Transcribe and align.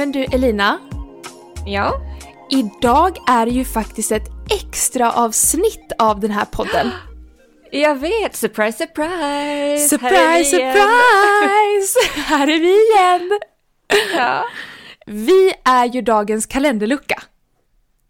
Men 0.00 0.12
du 0.12 0.24
Elina, 0.24 0.78
Ja. 1.66 2.00
idag 2.50 3.16
är 3.28 3.46
det 3.46 3.52
ju 3.52 3.64
faktiskt 3.64 4.12
ett 4.12 4.28
extra 4.50 5.12
avsnitt 5.12 5.92
av 5.98 6.20
den 6.20 6.30
här 6.30 6.44
podden. 6.44 6.90
Jag 7.72 7.94
vet, 7.94 8.36
surprise 8.36 8.78
surprise! 8.78 9.10
Här 9.16 9.78
Surprise, 9.78 10.56
igen. 10.56 10.72
surprise! 10.76 12.20
Här 12.20 12.48
är 12.48 12.58
vi 12.60 12.92
igen! 12.92 13.38
Ja. 14.16 14.44
Vi 15.06 15.52
är 15.64 15.84
ju 15.86 16.02
dagens 16.02 16.46
kalenderlucka. 16.46 17.22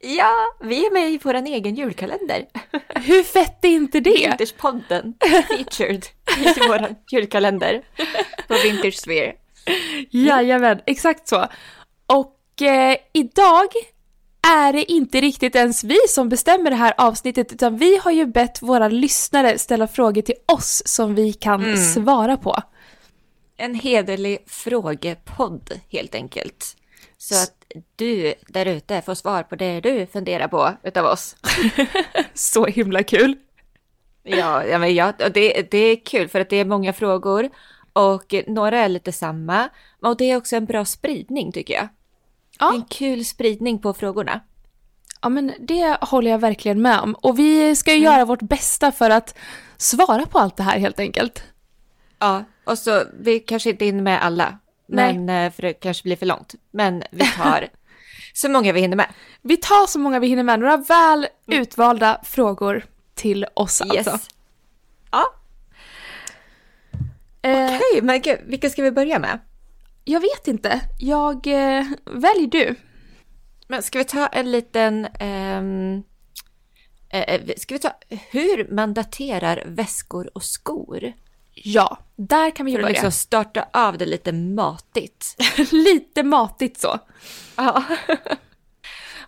ja, 0.01 0.35
vi 0.63 0.87
är 0.87 0.91
med 0.93 1.11
i 1.11 1.21
vår 1.23 1.35
egen 1.35 1.75
julkalender. 1.75 2.45
Hur 2.95 3.23
fett 3.23 3.65
är 3.65 3.69
inte 3.69 4.01
det? 4.01 4.11
Vintagepodden 4.11 5.15
featured 5.49 6.07
i 6.39 6.69
vår 6.69 6.95
julkalender 7.13 7.83
på 8.49 8.55
Vintage 8.55 8.95
Sphere. 8.95 9.33
Jajamän, 10.11 10.81
exakt 10.87 11.29
så. 11.29 11.47
Och 12.11 12.63
eh, 12.63 12.97
idag 13.13 13.69
är 14.49 14.73
det 14.73 14.93
inte 14.93 15.21
riktigt 15.21 15.57
ens 15.57 15.85
vi 15.85 15.99
som 16.09 16.29
bestämmer 16.29 16.71
det 16.71 16.77
här 16.77 16.95
avsnittet 16.99 17.53
utan 17.53 17.77
vi 17.77 17.97
har 17.97 18.11
ju 18.11 18.27
bett 18.27 18.63
våra 18.63 18.89
lyssnare 18.89 19.59
ställa 19.59 19.87
frågor 19.87 20.23
till 20.23 20.35
oss 20.47 20.83
som 20.87 21.15
vi 21.15 21.33
kan 21.33 21.77
svara 21.77 22.37
på. 22.37 22.57
En 23.57 23.75
hederlig 23.75 24.39
frågepodd 24.47 25.81
helt 25.89 26.15
enkelt. 26.15 26.77
Så 27.19 27.35
att 27.35 27.73
du 27.97 28.35
där 28.49 28.67
ute 28.67 29.03
får 29.03 29.15
svar 29.15 29.43
på 29.43 29.57
det 29.57 29.81
du 29.81 30.07
funderar 30.07 30.49
på 30.49 30.73
utav 30.83 31.07
oss. 31.07 31.37
Så 32.35 32.67
himla 32.67 33.03
kul. 33.03 33.37
Ja, 34.23 34.65
ja, 34.65 34.79
men 34.79 34.95
ja 34.95 35.13
det, 35.35 35.71
det 35.71 35.79
är 35.79 36.05
kul 36.05 36.29
för 36.29 36.41
att 36.41 36.51
det 36.51 36.57
är 36.57 36.65
många 36.65 36.93
frågor 36.93 37.51
och 37.93 38.35
några 38.47 38.79
är 38.79 38.89
lite 38.89 39.13
samma. 39.13 39.69
Och 40.03 40.17
det 40.17 40.31
är 40.31 40.37
också 40.37 40.57
en 40.57 40.67
bra 40.67 40.85
spridning 40.85 41.53
tycker 41.53 41.75
jag. 41.75 41.89
Ja, 42.61 42.75
en 42.75 42.85
kul 42.85 43.25
spridning 43.25 43.79
på 43.79 43.95
frågorna. 43.95 44.41
ja 45.23 45.29
men 45.29 45.53
det 45.61 45.97
håller 46.01 46.31
jag 46.31 46.39
verkligen 46.39 46.83
med 46.83 47.01
om. 47.01 47.15
Och 47.15 47.39
vi 47.39 47.77
ska 47.77 47.93
ju 47.95 47.99
göra 48.05 48.25
vårt 48.25 48.43
bästa 48.43 48.93
för 48.93 49.11
att 49.11 49.35
svara 49.77 50.27
på 50.27 50.39
allt 50.39 50.57
det 50.57 50.63
här 50.63 50.79
helt 50.79 51.01
enkelt. 51.01 51.43
Ja, 52.19 52.45
och 52.65 52.79
så 52.79 53.03
vi 53.21 53.41
kanske 53.41 53.71
inte 53.71 53.85
hinner 53.85 54.03
med 54.03 54.23
alla, 54.25 54.59
Nej. 54.87 55.19
men 55.19 55.45
eh, 55.47 55.53
för 55.53 55.63
det 55.63 55.73
kanske 55.73 56.03
blir 56.03 56.17
för 56.17 56.27
långt. 56.27 56.55
Men 56.71 57.03
vi 57.11 57.25
tar 57.27 57.69
så 58.35 58.49
många 58.49 58.73
vi 58.73 58.81
hinner 58.81 58.97
med. 58.97 59.07
Vi 59.43 59.57
tar 59.57 59.87
så 59.87 59.99
många 59.99 60.19
vi 60.19 60.27
hinner 60.27 60.43
med, 60.43 60.61
några 60.61 60.77
väl 60.77 61.27
utvalda 61.47 62.21
frågor 62.25 62.85
till 63.15 63.47
oss 63.55 63.83
Yes. 63.95 64.09
alltså. 64.09 64.29
Ja, 65.11 65.25
Eh, 67.43 67.65
okej, 67.65 68.03
men 68.03 68.21
gud, 68.21 68.39
vilka 68.47 68.71
ska 68.71 68.83
vi 68.83 68.91
börja 68.91 69.19
med? 69.19 69.39
Jag 70.11 70.21
vet 70.21 70.49
inte. 70.49 70.81
Jag... 70.99 71.47
Eh, 71.47 71.87
välj 72.05 72.47
du. 72.47 72.75
Men 73.69 73.83
ska 73.83 73.99
vi 73.99 74.05
ta 74.05 74.27
en 74.27 74.51
liten... 74.53 75.09
ehm, 75.21 76.03
eh, 77.09 77.21
eh, 77.21 77.41
ska 77.57 77.75
vi 77.75 77.79
ta 77.79 77.93
hur 78.09 78.75
man 78.75 78.95
daterar 78.95 79.63
väskor 79.67 80.31
och 80.35 80.43
skor? 80.43 81.13
Ja, 81.55 81.99
där 82.17 82.51
kan 82.51 82.67
vi 82.67 82.73
ju 82.73 82.79
För 82.79 82.83
att 82.83 82.85
börja. 82.85 82.93
liksom 82.93 83.13
starta 83.13 83.69
av 83.73 83.99
det 83.99 84.07
lite 84.07 84.33
matigt. 84.33 85.37
Lite 85.73 86.23
matigt 86.23 86.81
så. 86.81 86.99
Ja. 87.57 87.85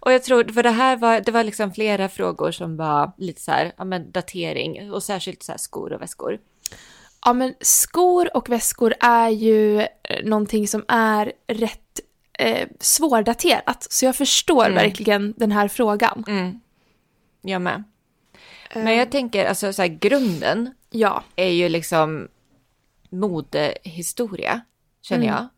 Och 0.00 0.12
jag 0.12 0.22
tror, 0.22 0.44
för 0.44 0.62
det 0.62 0.70
här 0.70 0.96
var, 0.96 1.20
det 1.20 1.32
var 1.32 1.44
liksom 1.44 1.72
flera 1.72 2.08
frågor 2.08 2.50
som 2.50 2.76
var 2.76 3.12
lite 3.18 3.40
så 3.40 3.50
här, 3.50 3.72
ja 3.76 3.84
men 3.84 4.12
datering 4.12 4.92
och 4.92 5.02
särskilt 5.02 5.42
så 5.42 5.52
här 5.52 5.58
skor 5.58 5.92
och 5.92 6.02
väskor. 6.02 6.38
Ja, 7.24 7.32
men 7.32 7.54
skor 7.60 8.36
och 8.36 8.48
väskor 8.50 8.94
är 9.00 9.28
ju 9.28 9.80
eh, 9.80 9.88
någonting 10.24 10.68
som 10.68 10.84
är 10.88 11.32
rätt 11.46 12.00
eh, 12.38 12.68
svårdaterat. 12.80 13.86
Så 13.90 14.04
jag 14.04 14.16
förstår 14.16 14.64
Mm. 14.64 14.74
verkligen 14.74 15.34
den 15.36 15.52
här 15.52 15.68
frågan. 15.68 16.24
Jag 17.42 17.62
med. 17.62 17.82
Men 18.74 18.96
jag 18.96 19.10
tänker, 19.10 19.46
alltså 19.46 19.72
så 19.72 19.82
här, 19.82 19.88
grunden 19.88 20.74
Ja, 20.90 21.24
är 21.36 21.48
ju 21.48 21.68
liksom 21.68 22.28
modehistoria, 23.10 24.60
känner 25.02 25.26
jag. 25.26 25.48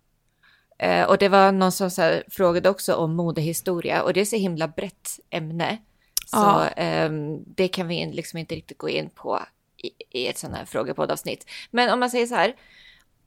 Eh, 0.78 1.04
och 1.06 1.18
det 1.18 1.28
var 1.28 1.52
någon 1.52 1.72
som 1.72 1.90
så 1.90 2.22
frågade 2.30 2.68
också 2.70 2.94
om 2.94 3.14
modehistoria 3.16 4.02
och 4.02 4.12
det 4.12 4.20
är 4.20 4.24
så 4.24 4.36
himla 4.36 4.68
brett 4.68 5.20
ämne. 5.30 5.78
Så 6.26 6.36
Ja. 6.36 6.68
ehm, 6.68 7.44
det 7.46 7.68
kan 7.68 7.88
vi 7.88 8.06
liksom 8.12 8.38
inte 8.38 8.54
riktigt 8.54 8.78
gå 8.78 8.88
in 8.88 9.10
på 9.14 9.40
i, 9.84 9.92
i 10.10 10.26
ett 10.26 10.38
sånt 10.38 10.56
här 10.56 10.64
frågepoddavsnitt. 10.64 11.50
Men 11.70 11.92
om 11.92 12.00
man 12.00 12.10
säger 12.10 12.26
så 12.26 12.34
här, 12.34 12.54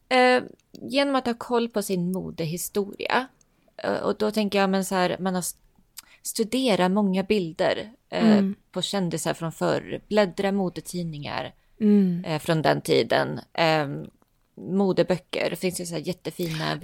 eh, 0.09 0.44
genom 0.72 1.16
att 1.16 1.25
ha 1.25 1.34
koll 1.34 1.69
på 1.69 1.81
sin 1.81 2.12
modehistoria, 2.12 3.28
eh, 3.78 3.94
och 3.94 4.18
då 4.18 4.31
tänker 4.31 4.59
jag 4.59 4.69
men 4.69 4.85
så 4.85 4.96
här, 4.96 5.17
man 5.19 5.34
har 5.34 5.41
st- 5.41 5.59
studerat 6.23 6.91
många 6.91 7.23
bilder 7.23 7.91
eh, 8.09 8.44
på 8.72 8.81
kändisar 8.81 9.34
från 9.34 9.51
förr, 9.51 10.01
bläddra 10.07 10.51
modetidningar, 10.51 11.53
mm. 11.79 12.25
eh, 12.25 12.40
från 12.40 12.62
den 12.62 12.81
tiden. 12.81 13.40
Eh, 13.53 13.88
modeböcker, 14.56 15.50
det 15.50 15.56
finns 15.56 15.81
ju 15.81 15.85
så 15.85 15.94
här 15.94 16.01
jättefina 16.01 16.75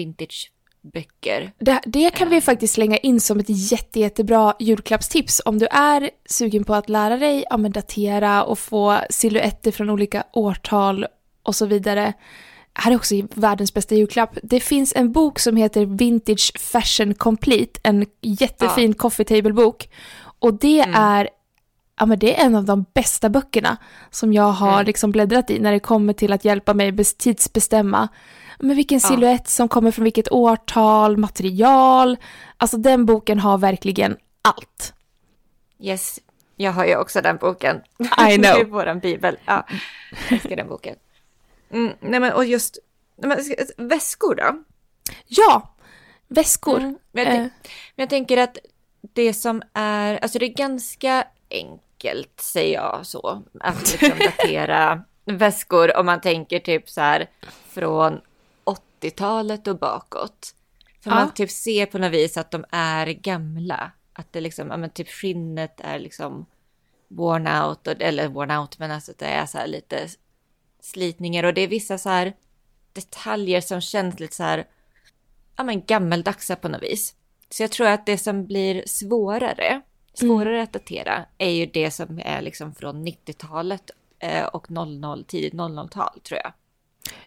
vintageböcker. 0.84 1.52
det, 1.60 1.82
det 1.86 2.10
kan 2.10 2.30
vi 2.30 2.42
faktiskt 2.42 2.74
slänga 2.74 2.98
in 2.98 3.20
som 3.20 3.40
ett 3.40 3.50
jätte, 3.50 4.00
jättebra 4.00 4.54
julklappstips. 4.60 5.42
Om 5.46 5.60
du 5.60 5.66
är 5.66 6.10
sugen 6.26 6.64
på 6.64 6.76
att 6.76 6.90
lära 6.90 7.18
dig 7.18 7.46
ja, 7.50 7.58
men 7.58 7.72
datera 7.72 8.44
och 8.44 8.60
få 8.60 9.00
silhuetter 9.10 9.72
från 9.72 9.90
olika 9.90 10.24
årtal 10.34 11.06
och 11.44 11.56
så 11.56 11.66
vidare. 11.66 12.14
Här 12.76 12.92
är 12.92 12.96
också 12.96 13.16
världens 13.34 13.74
bästa 13.74 13.96
julklapp. 13.96 14.38
Det 14.44 14.60
finns 14.60 14.94
en 14.96 15.12
bok 15.12 15.40
som 15.40 15.56
heter 15.56 15.86
Vintage 15.86 16.52
Fashion 16.60 17.14
Complete, 17.14 17.80
en 17.84 18.06
jättefin 18.22 18.94
coffee 18.94 19.26
table-bok. 19.26 19.90
Och 20.40 20.54
det 20.54 20.80
är 20.94 21.30
Ja 22.00 22.06
men 22.06 22.20
det 22.20 22.40
är 22.40 22.46
en 22.46 22.56
av 22.56 22.66
de 22.66 22.86
bästa 22.94 23.30
böckerna 23.30 23.78
som 24.12 24.34
jag 24.34 24.52
har 24.52 24.84
liksom 24.84 25.12
bläddrat 25.12 25.50
i 25.50 25.60
när 25.60 25.72
det 25.72 25.80
kommer 25.80 26.14
till 26.14 26.34
att 26.34 26.46
hjälpa 26.46 26.74
mig 26.74 26.92
bes- 26.92 27.18
tidsbestämma 27.18 28.10
men 28.60 28.76
vilken 28.76 29.00
silhuett 29.00 29.48
som 29.48 29.68
kommer 29.68 29.92
från 29.92 30.04
vilket 30.04 30.32
årtal, 30.32 31.18
material. 31.18 32.18
Alltså 32.58 32.78
den 32.78 33.06
boken 33.06 33.40
har 33.40 33.58
verkligen 33.58 34.18
allt. 34.42 34.94
Yes, 35.80 36.20
jag 36.56 36.72
har 36.72 36.86
ju 36.86 36.98
också 36.98 37.22
den 37.22 37.38
boken. 37.38 37.82
I 38.00 38.38
know. 38.38 38.42
det 38.42 38.48
är 38.48 38.66
våran 38.66 39.00
bibel. 39.00 39.38
Ja, 39.46 39.66
jag 40.30 40.34
älskar 40.34 40.56
den 40.56 40.68
boken. 40.68 40.96
Mm, 41.72 41.94
nej 42.00 42.20
men 42.20 42.34
och 42.34 42.46
just, 42.46 42.78
men, 43.16 43.38
väskor 43.78 44.36
då? 44.36 44.64
Ja, 45.28 45.76
väskor. 46.28 46.78
Mm, 46.78 46.98
men, 47.12 47.26
jag, 47.26 47.36
Eh. 47.36 47.42
men 47.42 47.52
jag 47.96 48.10
tänker 48.10 48.38
att 48.38 48.58
det 49.14 49.34
som 49.34 49.62
är, 49.74 50.18
alltså 50.18 50.40
det 50.40 50.46
är 50.46 50.56
ganska 50.56 51.28
enkelt 51.50 52.40
säger 52.40 52.74
jag 52.74 53.06
så, 53.06 53.44
att 53.60 53.92
liksom 53.92 54.20
datera 54.20 55.04
väskor 55.26 55.98
om 55.98 56.06
man 56.06 56.22
tänker 56.22 56.60
typ 56.60 56.90
så 56.90 57.02
här 57.02 57.30
från 57.70 58.22
80-talet 59.04 59.68
och 59.68 59.78
bakåt. 59.80 60.56
För 61.04 61.12
Ja. 61.12 61.16
man 61.16 61.34
typ 61.34 61.52
ser 61.52 61.86
på 61.86 61.98
något 61.98 62.12
vis 62.12 62.38
att 62.38 62.52
de 62.52 62.66
är 62.72 63.08
gamla. 63.08 63.92
Att 64.14 64.34
det 64.34 64.42
liksom, 64.42 64.68
ja 64.68 64.78
men 64.78 64.90
typ 64.90 65.10
skinnet 65.10 65.80
är 65.84 66.00
liksom 66.00 66.46
worn 67.08 67.48
out, 67.48 67.88
eller 67.88 68.28
worn 68.28 68.52
out, 68.52 68.80
men 68.80 68.92
alltså 68.92 69.12
det 69.18 69.26
är 69.26 69.46
så 69.46 69.58
här 69.58 69.68
lite 69.68 70.08
slitningar 70.82 71.44
och 71.44 71.54
det 71.54 71.62
är 71.62 71.68
vissa 71.68 71.98
så 71.98 72.10
här 72.10 72.34
detaljer 72.94 73.62
som 73.62 73.82
känns 73.82 74.20
lite 74.20 74.36
så 74.36 74.44
här, 74.44 74.68
ja 75.56 75.64
men 75.64 75.86
gammaldagsa 75.86 76.56
på 76.56 76.68
något 76.68 76.84
vis. 76.84 77.16
Så 77.50 77.64
jag 77.64 77.72
tror 77.72 77.88
att 77.88 78.06
det 78.06 78.18
som 78.18 78.46
blir 78.46 78.84
svårare, 78.88 79.82
svårare 80.14 80.64
att 80.64 80.74
datera, 80.74 81.26
är 81.38 81.50
ju 81.50 81.66
det 81.66 81.92
som 81.92 82.20
är 82.26 82.42
liksom 82.42 82.76
från 82.76 83.08
90-talet 83.08 83.92
eh, 84.20 84.46
och 84.46 84.72
00, 84.72 85.24
tidigt 85.24 85.54
00-tal 85.54 86.20
tror 86.24 86.40
jag. 86.44 86.54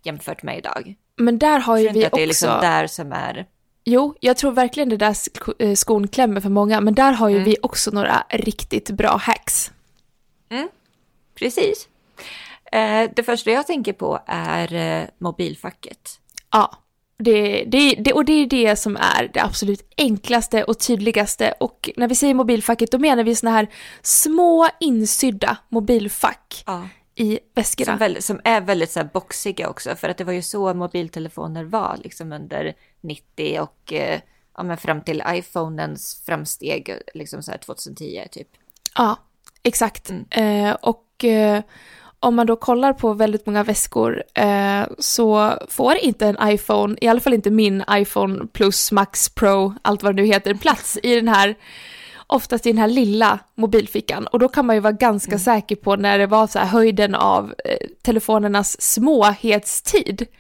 Jämfört 0.03 0.43
med 0.43 0.59
idag. 0.59 0.95
Men 1.17 1.39
där 1.39 1.59
har 1.59 1.79
ju 1.79 1.89
vi 1.89 1.89
att 1.89 1.95
det 1.95 2.07
är 2.07 2.09
också... 2.13 2.27
liksom 2.27 2.49
där 2.49 2.87
som 2.87 3.13
är... 3.13 3.47
Jo, 3.85 4.15
jag 4.21 4.37
tror 4.37 4.53
verkligen 4.53 4.89
det 4.89 4.97
där 4.97 5.17
eh, 5.59 5.75
skon 5.75 6.09
klämmer 6.09 6.41
för 6.41 6.49
många. 6.49 6.81
Men 6.81 6.95
där 6.95 7.13
har 7.13 7.29
ju 7.29 7.35
Mm. 7.37 7.45
vi 7.45 7.57
också 7.63 7.91
några 7.91 8.25
riktigt 8.31 8.91
bra 8.91 9.17
hacks. 9.17 9.71
Precis. 11.35 11.89
Eh, 12.73 13.11
det 13.17 13.23
första 13.23 13.51
jag 13.51 13.67
tänker 13.67 13.93
på 13.93 14.21
är 14.27 14.75
eh, 14.75 15.05
mobilfacket. 15.19 16.21
Ja, 16.53 16.79
det, 17.19 17.65
det, 17.67 17.95
det, 17.95 18.13
och 18.13 18.25
det 18.25 18.33
är 18.33 18.47
det 18.47 18.77
som 18.77 18.97
är 18.97 19.31
det 19.35 19.41
absolut 19.43 19.93
enklaste 19.97 20.65
och 20.65 20.79
tydligaste. 20.79 21.55
Och 21.61 21.91
när 21.97 22.09
vi 22.09 22.15
säger 22.15 22.35
mobilfacket 22.35 22.91
då 22.91 22.99
menar 22.99 23.25
vi 23.25 23.35
såna 23.35 23.53
här 23.53 23.69
små 24.03 24.69
insydda 24.81 25.57
mobilfack 25.69 26.63
Ja. 26.67 26.89
I 27.17 27.39
väskorna. 27.55 27.93
Som, 27.93 27.99
väldigt, 27.99 28.25
som 28.25 28.41
är 28.45 28.61
väldigt 28.61 28.91
så 28.91 29.05
boxiga 29.05 29.69
också, 29.69 29.97
för 29.97 30.09
att 30.09 30.19
det 30.19 30.25
var 30.25 30.33
ju 30.33 30.43
så 30.43 30.75
mobiltelefoner 30.75 31.65
var 31.65 31.99
liksom 32.05 32.33
under 32.33 32.75
90 33.01 33.61
och 33.61 33.93
eh, 33.93 34.21
ja, 34.57 34.63
men 34.63 34.77
fram 34.77 35.01
till 35.01 35.23
iPhonens 35.29 36.23
framsteg, 36.27 36.99
liksom 37.15 37.43
så 37.43 37.51
här 37.51 37.59
2010 37.59 38.29
typ. 38.31 38.49
Ja, 38.95 39.19
exakt. 39.63 40.11
Mm. 40.11 40.25
Eh, 40.31 40.75
och 40.75 41.25
eh, 41.25 41.63
om 42.21 42.35
man 42.35 42.47
då 42.47 42.57
kollar 42.57 42.93
på 42.93 43.13
väldigt 43.13 43.47
många 43.47 43.65
väskor 43.65 44.23
eh, 44.35 44.87
så 44.99 45.59
får 45.69 45.97
inte 45.97 46.27
en 46.27 46.49
iPhone, 46.51 46.97
i 47.01 47.09
alla 47.09 47.21
fall 47.21 47.35
inte 47.35 47.51
min 47.51 47.85
iPhone 47.91 48.47
Plus 48.53 48.93
Max 48.93 49.29
Pro, 49.29 49.75
allt 49.83 50.03
vad 50.03 50.17
det 50.17 50.23
nu 50.23 50.29
heter, 50.29 50.55
plats 50.55 50.99
i 51.03 51.15
den 51.15 51.29
här 51.29 51.57
oftast 52.27 52.67
i 52.67 52.73
den 52.73 52.79
här 52.79 52.89
lilla 52.89 53.39
mobilfickan. 53.55 54.27
Och 54.27 54.39
då 54.39 54.49
kan 54.49 54.67
man 54.67 54.77
ju 54.77 54.81
vara 54.81 54.93
ganska 54.93 55.31
mm. 55.31 55.39
säker 55.39 55.77
på 55.77 55.97
när 55.97 56.19
det 56.19 56.27
var 56.27 56.47
så 56.47 56.59
här 56.59 56.67
höjden 56.67 57.15
av 57.15 57.55
eh, 57.65 57.89
telefonernas 58.03 58.83
småhetstid. 58.83 60.27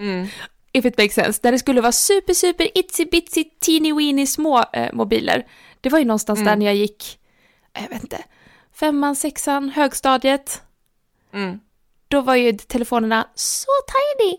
Mm. 0.00 0.26
If 0.72 0.84
it 0.84 0.98
makes 0.98 1.14
sense. 1.14 1.40
När 1.42 1.52
det 1.52 1.58
skulle 1.58 1.80
vara 1.80 1.92
super, 1.92 2.34
super, 2.34 2.78
itsy 2.78 3.04
bitsy, 3.04 3.44
teeny 3.44 3.92
weeny 3.92 4.26
små 4.26 4.64
eh, 4.72 4.92
mobiler. 4.92 5.46
Det 5.80 5.88
var 5.88 5.98
ju 5.98 6.04
någonstans 6.04 6.38
mm. 6.38 6.46
där 6.46 6.56
när 6.56 6.66
jag 6.66 6.74
gick, 6.74 7.18
jag 7.72 7.88
vet 7.88 8.02
inte, 8.02 8.24
femman, 8.72 9.16
sexan, 9.16 9.68
högstadiet. 9.68 10.62
Mm. 11.32 11.60
Då 12.08 12.20
var 12.20 12.34
ju 12.34 12.52
telefonerna 12.52 13.28
så 13.34 13.70
tiny. 13.86 14.36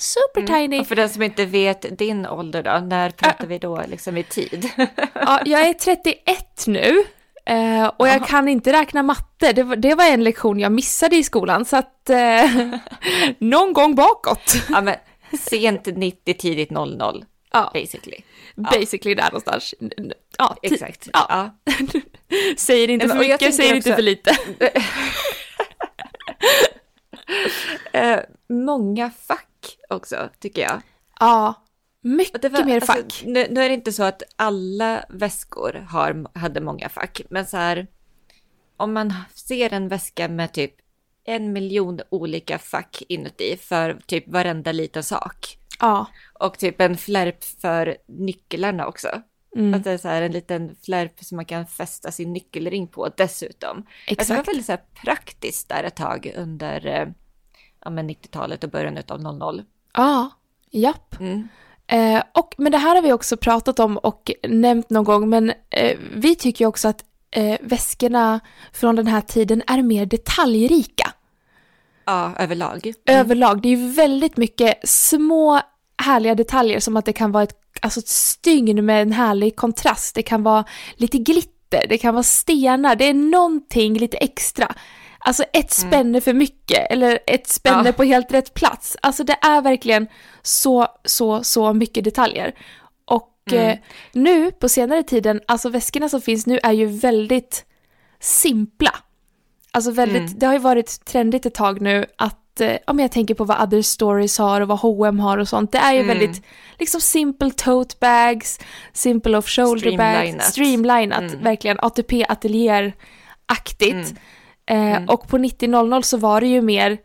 Super 0.00 0.40
mm. 0.40 0.46
tiny. 0.46 0.80
Och 0.80 0.86
för 0.86 0.96
den 0.96 1.08
som 1.08 1.22
inte 1.22 1.44
vet 1.44 1.98
din 1.98 2.26
ålder 2.26 2.62
då, 2.62 2.86
när 2.86 3.10
pratar 3.10 3.44
uh. 3.44 3.48
vi 3.48 3.58
då 3.58 3.82
liksom 3.88 4.16
i 4.16 4.22
tid? 4.22 4.70
ja, 5.14 5.40
jag 5.44 5.68
är 5.68 5.72
31 5.72 6.66
nu. 6.66 7.04
Uh, 7.50 7.86
och 7.96 8.08
jag 8.08 8.26
kan 8.26 8.48
inte 8.48 8.72
räkna 8.72 9.02
matte, 9.02 9.52
det 9.52 9.62
var, 9.62 9.76
det 9.76 9.94
var, 9.94 10.04
en 10.04 10.24
lektion 10.24 10.60
jag 10.60 10.72
missade 10.72 11.16
i 11.16 11.24
skolan, 11.24 11.64
så 11.64 11.76
att 11.76 12.10
uh, 12.10 12.74
någon 13.38 13.72
gång 13.72 13.94
bakåt. 13.94 14.54
ja, 14.68 14.80
men 14.80 14.96
sent 15.38 15.86
90, 15.86 16.34
tidigt 16.34 16.70
00, 16.70 17.24
ja. 17.52 17.70
basically. 17.74 18.16
Basically 18.54 19.14
ja. 19.16 19.22
där 19.22 19.30
någonstans. 19.30 19.74
Ja, 20.38 20.56
exakt. 20.62 21.08
Ja. 21.12 21.26
ja. 21.28 21.72
säger 22.56 22.90
inte 22.90 23.08
för 23.08 23.18
mycket, 23.18 23.54
säger 23.54 23.74
inte 23.74 23.94
för 23.94 24.02
lite. 24.02 24.36
uh, 27.94 28.18
många 28.48 29.10
fack 29.10 29.49
också, 29.88 30.28
tycker 30.38 30.62
jag. 30.62 30.80
Ja, 31.20 31.54
mycket 32.00 32.52
var, 32.52 32.64
mer 32.64 32.80
fack. 32.80 32.98
Alltså, 32.98 33.26
nu, 33.26 33.46
nu, 33.50 33.62
är 33.62 33.68
det 33.68 33.74
inte 33.74 33.92
så 33.92 34.02
att 34.02 34.22
alla 34.36 35.04
väskor 35.08 35.72
har, 35.72 36.38
hade 36.38 36.60
många 36.60 36.88
fack, 36.88 37.20
men 37.30 37.46
så 37.46 37.56
här, 37.56 37.86
om 38.76 38.92
man 38.92 39.14
ser 39.34 39.72
en 39.72 39.88
väska 39.88 40.28
med 40.28 40.52
typ 40.52 40.74
en 41.24 41.52
miljon 41.52 42.00
olika 42.08 42.58
fack 42.58 43.02
inuti 43.08 43.56
för 43.56 43.98
typ 44.06 44.28
varenda 44.28 44.72
liten 44.72 45.02
sak. 45.02 45.58
Ja. 45.80 46.06
Och 46.32 46.58
typ 46.58 46.80
en 46.80 46.96
flärp 46.96 47.44
för 47.44 47.96
nycklarna 48.06 48.86
också. 48.86 49.22
Mm. 49.56 49.74
Att 49.74 49.84
det 49.84 49.90
är 49.90 49.98
så 49.98 50.08
här 50.08 50.22
en 50.22 50.32
liten 50.32 50.76
flärp 50.82 51.24
som 51.24 51.36
man 51.36 51.44
kan 51.44 51.66
fästa 51.66 52.12
sin 52.12 52.32
nyckelring 52.32 52.86
på 52.86 53.08
dessutom. 53.16 53.86
Exakt. 54.06 54.20
Alltså 54.20 54.32
det 54.32 54.36
var 54.36 54.44
väldigt 54.44 54.66
så 54.66 54.72
här 54.72 54.82
praktiskt 55.04 55.68
där 55.68 55.84
ett 55.84 55.96
tag 55.96 56.32
under 56.36 56.86
eh, 56.86 57.08
ja, 57.84 57.90
90-talet 57.90 58.64
och 58.64 58.70
början 58.70 58.98
av 59.08 59.20
00. 59.20 59.62
Ja, 59.92 60.30
japp. 60.70 61.20
Mm. 61.20 61.48
Eh, 61.86 62.22
och, 62.32 62.54
men 62.58 62.72
det 62.72 62.78
här 62.78 62.94
har 62.94 63.02
vi 63.02 63.12
också 63.12 63.36
pratat 63.36 63.78
om 63.78 63.98
och 63.98 64.30
nämnt 64.48 64.90
någon 64.90 65.04
gång, 65.04 65.28
men 65.28 65.52
eh, 65.70 65.98
vi 66.14 66.34
tycker 66.34 66.64
ju 66.64 66.68
också 66.68 66.88
att 66.88 67.04
eh, 67.30 67.58
väskorna 67.60 68.40
från 68.72 68.96
den 68.96 69.06
här 69.06 69.20
tiden 69.20 69.62
är 69.66 69.82
mer 69.82 70.06
detaljrika. 70.06 71.12
Ja, 72.04 72.32
överlag. 72.38 72.86
Mm. 72.86 73.20
Överlag. 73.20 73.62
Det 73.62 73.68
är 73.68 73.76
ju 73.76 73.92
väldigt 73.92 74.36
mycket 74.36 74.88
små 74.88 75.60
härliga 76.02 76.34
detaljer 76.34 76.80
som 76.80 76.96
att 76.96 77.04
det 77.04 77.12
kan 77.12 77.32
vara 77.32 77.42
ett, 77.42 77.56
alltså 77.80 78.00
ett 78.00 78.08
stygn 78.08 78.86
med 78.86 79.02
en 79.02 79.12
härlig 79.12 79.56
kontrast. 79.56 80.14
Det 80.14 80.22
kan 80.22 80.42
vara 80.42 80.64
lite 80.94 81.18
glitter, 81.18 81.86
det 81.88 81.98
kan 81.98 82.14
vara 82.14 82.22
stenar, 82.22 82.96
det 82.96 83.04
är 83.04 83.14
någonting 83.14 83.98
lite 83.98 84.16
extra. 84.16 84.74
Alltså 85.24 85.42
ett 85.42 85.78
mm. 85.78 85.90
spänne 85.90 86.08
mm. 86.08 86.20
för 86.20 86.32
mycket 86.32 86.90
eller 86.90 87.18
ett 87.26 87.46
spänne 87.46 87.88
ja. 87.88 87.92
på 87.92 88.04
helt 88.04 88.32
rätt 88.32 88.54
plats. 88.54 88.96
Alltså 89.02 89.24
det 89.24 89.36
är 89.42 89.62
verkligen 89.62 90.06
så, 90.42 90.86
så, 91.04 91.44
så 91.44 91.72
mycket 91.72 92.04
detaljer. 92.04 92.54
Och 93.04 93.38
mm. 93.50 93.68
eh, 93.68 93.78
nu 94.12 94.52
på 94.52 94.68
senare 94.68 95.02
tiden, 95.02 95.40
alltså 95.46 95.68
väskorna 95.68 96.08
som 96.08 96.20
finns 96.20 96.46
nu 96.46 96.58
är 96.62 96.72
ju 96.72 96.86
väldigt 96.86 97.64
simpla. 98.20 98.94
Alltså 99.72 99.90
väldigt, 99.90 100.20
mm. 100.20 100.38
det 100.38 100.46
har 100.46 100.52
ju 100.52 100.58
varit 100.58 101.04
trendigt 101.04 101.46
ett 101.46 101.54
tag 101.54 101.80
nu 101.80 102.06
att, 102.16 102.60
eh, 102.60 102.76
om 102.86 102.98
jag 102.98 103.12
tänker 103.12 103.34
på 103.34 103.44
vad 103.44 103.62
Other 103.62 103.82
Stories 103.82 104.38
har 104.38 104.60
och 104.60 104.68
vad 104.68 104.78
H&M 104.78 105.20
har 105.20 105.38
och 105.38 105.48
sånt, 105.48 105.72
det 105.72 105.78
är 105.78 105.92
ju 105.92 106.00
mm. 106.00 106.18
väldigt 106.18 106.42
liksom 106.78 107.00
simple 107.00 107.50
tote 107.50 107.96
bags, 108.00 108.60
simple 108.92 109.38
of 109.38 109.48
shoulder 109.48 109.96
bags, 109.96 110.44
streamlinat, 110.44 111.20
mm. 111.20 111.42
verkligen 111.42 111.80
ATP 111.80 112.26
ateljér-aktigt. 112.28 114.14
Eh, 114.70 114.96
mm. 114.96 115.08
och 115.08 115.28
på 115.28 115.38
90.00 115.38 116.02
så 116.02 116.16
var 116.16 116.40
det 116.40 116.46
ju 116.46 116.62
mer 116.62 116.98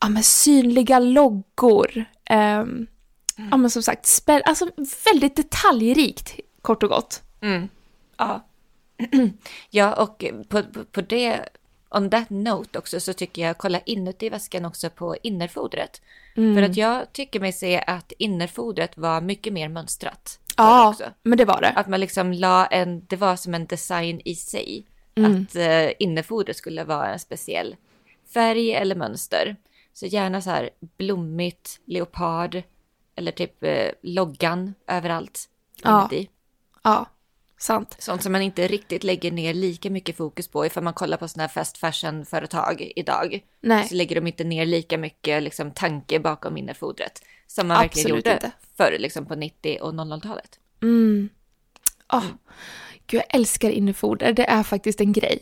ja, 0.00 0.08
men 0.08 0.22
synliga 0.22 0.98
loggor. 0.98 2.04
Eh, 2.30 2.36
mm. 2.36 2.86
Ja 3.50 3.56
men 3.56 3.70
som 3.70 3.82
sagt, 3.82 4.04
spä- 4.04 4.42
alltså 4.44 4.70
väldigt 5.04 5.36
detaljrikt 5.36 6.40
kort 6.62 6.82
och 6.82 6.88
gott. 6.88 7.22
Mm. 7.40 7.68
Ja. 8.16 8.46
ja 9.70 9.94
och 9.94 10.24
på, 10.48 10.62
på, 10.62 10.84
på, 10.84 11.00
det, 11.00 11.48
on 11.90 12.10
that 12.10 12.30
note 12.30 12.78
också 12.78 13.00
så 13.00 13.12
tycker 13.12 13.42
jag 13.42 13.58
kolla 13.58 13.80
inuti 13.80 14.28
väskan 14.28 14.64
också 14.64 14.90
på 14.90 15.16
innerfodret. 15.22 16.02
Mm. 16.36 16.54
För 16.54 16.62
att 16.62 16.76
jag 16.76 17.12
tycker 17.12 17.40
mig 17.40 17.52
se 17.52 17.84
att 17.86 18.12
innerfodret 18.18 18.96
var 18.96 19.20
mycket 19.20 19.52
mer 19.52 19.68
mönstrat. 19.68 20.38
Ja, 20.56 20.94
men 21.22 21.38
det 21.38 21.44
var 21.44 21.60
det. 21.60 21.70
Att 21.70 21.88
man 21.88 22.00
liksom 22.00 22.32
la 22.32 22.66
en, 22.66 23.06
det 23.06 23.16
var 23.16 23.36
som 23.36 23.54
en 23.54 23.66
design 23.66 24.20
i 24.24 24.34
sig. 24.34 24.86
Mm. 25.16 25.42
Att 25.42 25.56
eh, 25.56 25.92
innefodret 25.98 26.56
skulle 26.56 26.84
vara 26.84 27.12
en 27.12 27.18
speciell 27.18 27.76
färg 28.34 28.72
eller 28.72 28.94
mönster. 28.94 29.56
Så 29.92 30.06
gärna 30.06 30.40
så 30.40 30.50
här 30.50 30.70
blommigt, 30.80 31.80
leopard 31.84 32.62
eller 33.14 33.32
typ 33.32 33.62
eh, 33.64 33.90
loggan 34.02 34.74
överallt. 34.86 35.48
Ja. 35.82 36.10
ja, 36.82 37.06
sant. 37.58 37.96
Sånt 37.98 38.22
som 38.22 38.32
man 38.32 38.42
inte 38.42 38.68
riktigt 38.68 39.04
lägger 39.04 39.30
ner 39.30 39.54
lika 39.54 39.90
mycket 39.90 40.16
fokus 40.16 40.48
på 40.48 40.66
ifall 40.66 40.82
man 40.82 40.94
kollar 40.94 41.16
på 41.16 41.28
sådana 41.28 41.42
här 41.42 41.48
fast 41.48 41.78
fashion-företag 41.78 42.92
idag. 42.96 43.44
Nej. 43.60 43.88
Så 43.88 43.94
lägger 43.94 44.14
de 44.14 44.26
inte 44.26 44.44
ner 44.44 44.66
lika 44.66 44.98
mycket 44.98 45.42
liksom, 45.42 45.70
tanke 45.70 46.20
bakom 46.20 46.56
innefodret. 46.56 47.22
Som 47.46 47.68
man 47.68 47.76
Absolut 47.76 47.96
verkligen 47.96 48.16
gjorde 48.16 48.32
inte. 48.32 48.52
förr 48.76 48.96
liksom, 48.98 49.26
på 49.26 49.34
90 49.34 49.78
och 49.80 49.92
00-talet. 49.92 50.58
Mm. 50.82 51.28
Oh. 52.12 52.24
Gud, 53.06 53.20
jag 53.20 53.34
älskar 53.34 53.70
innefoder. 53.70 54.32
Det 54.32 54.50
är 54.50 54.62
faktiskt 54.62 55.00
en 55.00 55.12
grej. 55.12 55.38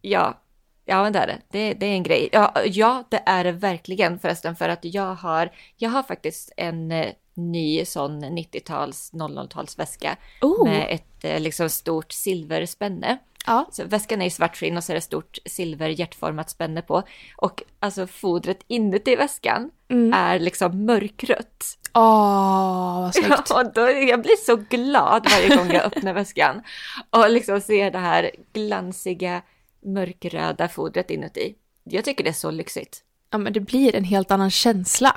Ja, 0.00 0.40
ja 0.84 1.02
men 1.02 1.12
det 1.12 1.18
är 1.18 1.26
det. 1.26 1.38
det. 1.50 1.74
Det 1.74 1.86
är 1.86 1.92
en 1.92 2.02
grej. 2.02 2.28
Ja, 2.32 2.54
ja, 2.64 3.04
det 3.08 3.22
är 3.26 3.44
det 3.44 3.52
verkligen 3.52 4.18
förresten 4.18 4.56
för 4.56 4.68
att 4.68 4.84
jag 4.84 5.14
har, 5.14 5.50
jag 5.76 5.90
har 5.90 6.02
faktiskt 6.02 6.52
en 6.56 6.92
eh, 6.92 7.12
ny 7.34 7.84
sån 7.84 8.24
90-tals, 8.24 9.12
00-tals 9.12 9.78
väska 9.78 10.16
oh. 10.42 10.64
med 10.64 10.86
ett 10.90 11.24
eh, 11.24 11.40
liksom 11.40 11.70
stort 11.70 12.12
silverspänne. 12.12 13.18
Ja. 13.48 13.66
Så 13.70 13.84
väskan 13.84 14.22
är 14.22 14.26
i 14.26 14.30
svart 14.30 14.56
skinn 14.56 14.76
och 14.76 14.84
så 14.84 14.92
är 14.92 14.94
det 14.94 15.00
stort 15.00 15.38
silver 15.46 15.88
hjärtformat 15.88 16.50
spänne 16.50 16.82
på. 16.82 17.02
Och 17.36 17.62
alltså 17.80 18.06
fodret 18.06 18.58
inuti 18.66 19.16
väskan 19.16 19.70
mm. 19.88 20.12
är 20.12 20.38
liksom 20.38 20.84
mörkrött. 20.84 21.78
Åh, 21.94 23.00
vad 23.00 23.14
snyggt. 23.14 23.50
Ja, 23.50 23.64
då, 23.74 23.80
jag 23.90 24.22
blir 24.22 24.36
så 24.36 24.56
glad 24.56 25.26
varje 25.30 25.56
gång 25.56 25.70
jag 25.70 25.84
öppnar 25.84 26.12
väskan 26.12 26.62
och 27.10 27.30
liksom 27.30 27.60
ser 27.60 27.90
det 27.90 27.98
här 27.98 28.30
glansiga 28.52 29.42
mörkröda 29.84 30.68
fodret 30.68 31.10
inuti. 31.10 31.54
Jag 31.84 32.04
tycker 32.04 32.24
det 32.24 32.30
är 32.30 32.34
så 32.34 32.50
lyxigt. 32.50 33.02
Ja, 33.30 33.38
men 33.38 33.52
det 33.52 33.60
blir 33.60 33.96
en 33.96 34.04
helt 34.04 34.30
annan 34.30 34.50
känsla. 34.50 35.16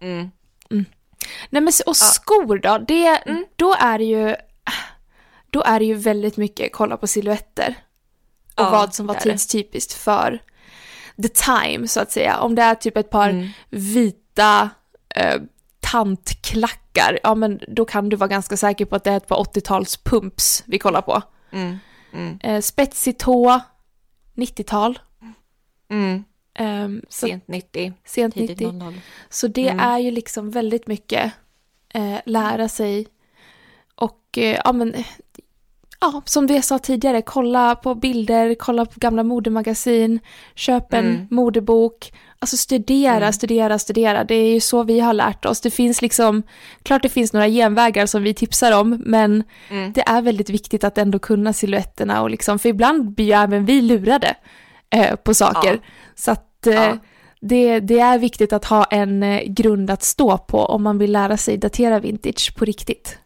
Mm. 0.00 0.30
Mm. 0.70 0.84
Nej, 1.50 1.62
men 1.62 1.72
och 1.86 1.96
skor 1.96 2.58
då? 2.58 2.78
Det, 2.78 3.06
mm. 3.06 3.44
Då 3.56 3.74
är 3.78 3.98
det 3.98 4.04
ju 4.04 4.36
då 5.52 5.62
är 5.62 5.78
det 5.78 5.84
ju 5.84 5.94
väldigt 5.94 6.36
mycket 6.36 6.72
kolla 6.72 6.96
på 6.96 7.06
silhuetter. 7.06 7.74
Och 8.54 8.62
ja, 8.62 8.70
vad 8.70 8.94
som 8.94 9.06
var 9.06 9.14
tidstypiskt 9.14 9.92
för 9.92 10.42
the 11.22 11.28
time 11.28 11.88
så 11.88 12.00
att 12.00 12.12
säga. 12.12 12.38
Om 12.38 12.54
det 12.54 12.62
är 12.62 12.74
typ 12.74 12.96
ett 12.96 13.10
par 13.10 13.30
mm. 13.30 13.48
vita 13.70 14.70
eh, 15.14 15.40
tantklackar, 15.80 17.18
ja 17.22 17.34
men 17.34 17.60
då 17.68 17.84
kan 17.84 18.08
du 18.08 18.16
vara 18.16 18.28
ganska 18.28 18.56
säker 18.56 18.84
på 18.84 18.96
att 18.96 19.04
det 19.04 19.10
är 19.10 19.16
ett 19.16 19.28
par 19.28 19.36
80-tals 19.36 19.96
pumps 19.96 20.62
vi 20.66 20.78
kollar 20.78 21.02
på. 21.02 21.22
Mm. 21.52 21.78
Mm. 22.12 22.38
Eh, 22.42 22.60
spetsig 22.60 23.18
tå, 23.18 23.60
90-tal. 24.34 24.98
Mm. 25.90 26.24
Um, 26.58 27.02
sent 27.08 27.48
90, 27.48 27.92
sent 28.04 28.34
90. 28.34 28.72
00. 28.72 29.00
Så 29.28 29.46
det 29.46 29.68
mm. 29.68 29.80
är 29.80 29.98
ju 29.98 30.10
liksom 30.10 30.50
väldigt 30.50 30.86
mycket 30.86 31.32
eh, 31.94 32.18
lära 32.24 32.68
sig 32.68 33.06
och 33.94 34.38
eh, 34.38 34.60
ja 34.64 34.72
men 34.72 35.04
ja, 36.02 36.22
som 36.24 36.46
jag 36.46 36.64
sa 36.64 36.78
tidigare, 36.78 37.22
kolla 37.22 37.74
på 37.74 37.94
bilder, 37.94 38.54
kolla 38.54 38.86
på 38.86 39.00
gamla 39.00 39.22
modemagasin, 39.22 40.20
köp 40.54 40.92
en 40.92 41.06
mm. 41.06 41.26
modebok, 41.30 42.12
alltså 42.38 42.56
studera, 42.56 43.16
mm. 43.16 43.32
studera, 43.32 43.78
studera. 43.78 44.24
Det 44.24 44.34
är 44.34 44.52
ju 44.52 44.60
så 44.60 44.82
vi 44.82 45.00
har 45.00 45.12
lärt 45.12 45.44
oss. 45.44 45.60
Det 45.60 45.70
finns 45.70 46.02
liksom, 46.02 46.42
klart 46.82 47.02
det 47.02 47.08
finns 47.08 47.32
några 47.32 47.48
genvägar 47.48 48.06
som 48.06 48.22
vi 48.22 48.34
tipsar 48.34 48.80
om, 48.80 49.02
men 49.06 49.44
mm. 49.70 49.92
det 49.92 50.02
är 50.08 50.22
väldigt 50.22 50.50
viktigt 50.50 50.84
att 50.84 50.98
ändå 50.98 51.18
kunna 51.18 51.52
silhuetterna 51.52 52.22
och 52.22 52.30
liksom, 52.30 52.58
för 52.58 52.68
ibland 52.68 53.14
blir 53.14 53.26
ju 53.26 53.32
även 53.32 53.64
vi 53.64 53.80
lurade. 53.80 54.34
eh, 54.90 55.16
på 55.16 55.34
saker. 55.34 55.72
Ja. 55.72 55.88
Så 56.14 56.30
att 56.30 56.66
eh, 56.66 56.74
Ja. 56.74 56.98
det, 57.40 57.80
det 57.80 57.98
är 57.98 58.18
viktigt 58.18 58.52
att 58.52 58.64
ha 58.64 58.84
en 58.84 59.22
eh, 59.22 59.42
grund 59.46 59.90
att 59.90 60.02
stå 60.02 60.38
på 60.38 60.58
om 60.58 60.82
man 60.82 60.98
vill 60.98 61.12
lära 61.12 61.36
sig 61.36 61.56
datera 61.56 62.00
vintage 62.00 62.54
på 62.58 62.64
riktigt. 62.64 63.18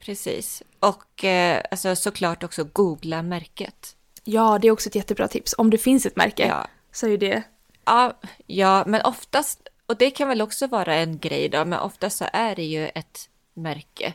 Precis. 0.00 0.62
Och 0.80 1.24
eh, 1.24 1.62
alltså, 1.70 1.96
såklart 1.96 2.44
också 2.44 2.64
googla 2.64 3.22
märket. 3.22 3.96
Ja, 4.24 4.58
det 4.62 4.68
är 4.68 4.72
också 4.72 4.88
ett 4.88 4.94
jättebra 4.94 5.28
tips. 5.28 5.54
Om 5.58 5.70
det 5.70 5.78
finns 5.78 6.06
ett 6.06 6.16
märke 6.16 6.46
Ja. 6.46 6.66
så 6.92 7.08
är 7.08 7.18
det... 7.18 7.42
Ja, 7.84 8.18
ja, 8.46 8.84
men 8.86 9.02
oftast, 9.02 9.68
och 9.86 9.96
det 9.96 10.10
kan 10.10 10.28
väl 10.28 10.42
också 10.42 10.66
vara 10.66 10.94
en 10.94 11.18
grej 11.18 11.48
då, 11.48 11.64
men 11.64 11.78
oftast 11.78 12.18
så 12.18 12.26
är 12.32 12.56
det 12.56 12.64
ju 12.64 12.88
ett 12.88 13.28
märke. 13.54 14.14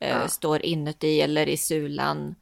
Eh, 0.00 0.08
Ja. 0.08 0.28
Står 0.28 0.62
inuti 0.64 1.20
eller 1.20 1.48
i 1.48 1.56
sulan 1.56 2.34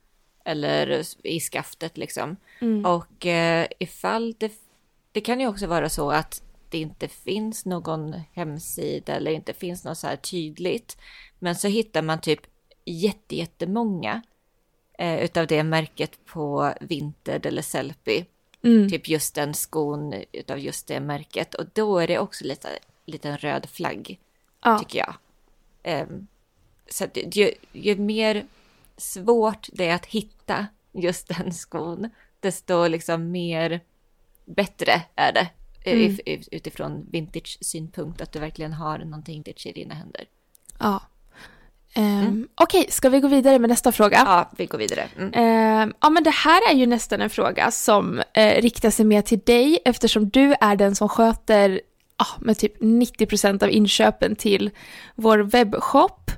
eller 0.44 1.02
i 1.24 1.40
skaftet 1.40 1.96
liksom. 1.96 2.36
Och 2.84 3.26
eh, 3.26 3.66
ifall 3.78 4.34
det, 4.38 4.52
det 5.12 5.20
kan 5.20 5.40
ju 5.40 5.46
också 5.48 5.66
vara 5.66 5.88
så 5.88 6.10
att 6.10 6.42
det 6.68 6.78
inte 6.78 7.08
finns 7.08 7.64
någon 7.64 8.14
hemsida 8.32 9.14
eller 9.14 9.30
inte 9.30 9.52
finns 9.52 9.84
något 9.84 9.98
så 9.98 10.06
här 10.06 10.16
tydligt. 10.16 10.96
Men 11.38 11.54
så 11.56 11.68
hittar 11.68 12.02
man 12.02 12.20
typ 12.20 12.40
jätte, 12.84 13.36
jättemånga 13.36 14.22
eh, 14.98 15.24
utav 15.24 15.46
det 15.46 15.62
märket 15.62 16.24
på 16.24 16.74
Vinted 16.80 17.46
eller 17.46 17.62
Sellpy 17.62 18.24
Mm. 18.62 18.90
typ 18.90 19.08
just 19.08 19.34
den 19.34 19.54
skon 19.54 20.14
utav 20.32 20.58
just 20.58 20.86
det 20.86 21.00
märket. 21.00 21.54
Och 21.54 21.64
då 21.72 21.98
är 21.98 22.06
det 22.06 22.18
också 22.18 22.44
lite 22.44 22.68
liten 23.06 23.38
röd 23.38 23.66
flagg, 23.68 24.20
Ja. 24.62 24.78
tycker 24.78 24.98
jag. 24.98 25.14
Ehm, 25.82 26.26
så 26.90 27.04
att 27.04 27.36
ju, 27.36 27.52
ju 27.72 27.96
mer 27.96 28.46
svårt 28.96 29.68
det 29.72 29.88
är 29.88 29.94
att 29.94 30.06
hitta 30.06 30.66
just 30.92 31.28
den 31.28 31.52
skon, 31.52 32.10
desto 32.40 32.86
liksom 32.88 33.30
mer 33.30 33.80
bättre 34.44 35.02
är 35.14 35.32
det 35.32 35.48
Mm. 35.86 36.10
if, 36.10 36.20
if, 36.26 36.48
utifrån 36.52 37.06
vintage-synpunkt, 37.10 38.20
att 38.20 38.32
du 38.32 38.38
verkligen 38.38 38.72
har 38.72 38.98
någonting 38.98 39.42
vintage 39.42 39.66
i 39.66 39.72
dina 39.72 39.94
händer. 39.94 40.24
ja. 40.78 41.02
Ehm, 41.94 42.48
Okej, 42.54 42.86
ska 42.90 43.08
vi 43.08 43.20
gå 43.20 43.28
vidare 43.28 43.58
med 43.58 43.70
nästa 43.70 43.92
fråga? 43.92 44.22
Ja, 44.26 44.50
vi 44.56 44.66
går 44.66 44.78
vidare. 44.78 45.08
Mm. 45.18 45.32
Ehm, 45.34 45.94
ja, 46.00 46.10
men 46.10 46.22
det 46.22 46.30
här 46.30 46.70
är 46.70 46.74
ju 46.74 46.86
nästan 46.86 47.20
en 47.20 47.30
fråga 47.30 47.70
som 47.70 48.22
eh, 48.34 48.62
riktar 48.62 48.90
sig 48.90 49.04
mer 49.04 49.22
till 49.22 49.38
dig 49.38 49.78
eftersom 49.84 50.28
du 50.28 50.54
är 50.60 50.76
den 50.76 50.94
som 50.94 51.08
sköter 51.08 51.80
ja, 52.18 52.26
med 52.38 52.58
typ 52.58 52.80
90% 52.80 53.64
av 53.64 53.70
inköpen 53.70 54.36
till 54.36 54.70
vår 55.14 55.38
webbshop. 55.38 56.30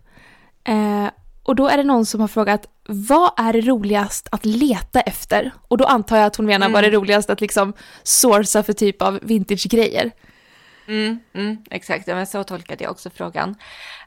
Eh, 0.64 1.06
och 1.42 1.56
då 1.56 1.68
är 1.68 1.76
det 1.76 1.84
någon 1.84 2.06
som 2.06 2.20
har 2.20 2.28
frågat 2.28 2.66
vad 2.88 3.30
är 3.36 3.52
det 3.52 3.60
roligast 3.60 4.28
att 4.32 4.44
leta 4.44 5.00
efter? 5.00 5.52
Och 5.68 5.78
då 5.78 5.84
antar 5.84 6.16
jag 6.16 6.26
att 6.26 6.36
hon 6.36 6.46
menar 6.46 6.68
vad 6.68 6.84
är 6.84 6.90
det 6.90 6.96
roligast 6.96 7.30
att 7.30 7.40
liksom 7.40 7.72
sourca 8.02 8.62
för 8.62 8.72
typ 8.72 9.02
av 9.02 9.18
vintage-grejer. 9.22 10.10
Mm, 10.88 11.18
mm, 11.34 11.56
exakt, 11.70 12.08
ja, 12.08 12.14
men 12.14 12.26
så 12.26 12.44
tolkade 12.44 12.84
jag 12.84 12.90
också 12.90 13.10
frågan. 13.10 13.54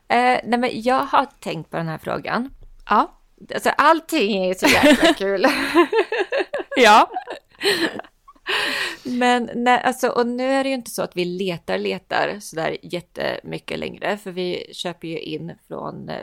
Eh, 0.10 0.40
nej, 0.44 0.60
men 0.60 0.70
jag 0.82 1.04
har 1.06 1.26
tänkt 1.40 1.70
på 1.72 1.78
den 1.78 1.88
här 1.88 1.98
frågan. 1.98 2.50
Ja. 2.90 3.20
Alltså 3.54 3.70
allting 3.70 4.44
är 4.44 4.48
ju 4.48 4.56
så 4.56 4.68
jäkla 4.68 5.14
kul. 5.18 5.46
Ja. 6.76 7.10
Men 9.04 9.50
nej, 9.56 9.82
alltså, 9.84 10.10
och 10.10 10.28
nu 10.28 10.52
är 10.52 10.64
det 10.64 10.70
ju 10.70 10.76
inte 10.76 10.92
så 10.92 11.02
att 11.02 11.16
vi 11.18 11.26
letar, 11.26 11.78
letar 11.78 12.38
sådär 12.42 12.78
jättemycket 12.82 13.80
längre, 13.80 14.18
för 14.18 14.32
vi 14.32 14.70
köper 14.74 15.08
ju 15.08 15.20
in 15.20 15.52
från, 15.68 16.10
eh, 16.10 16.16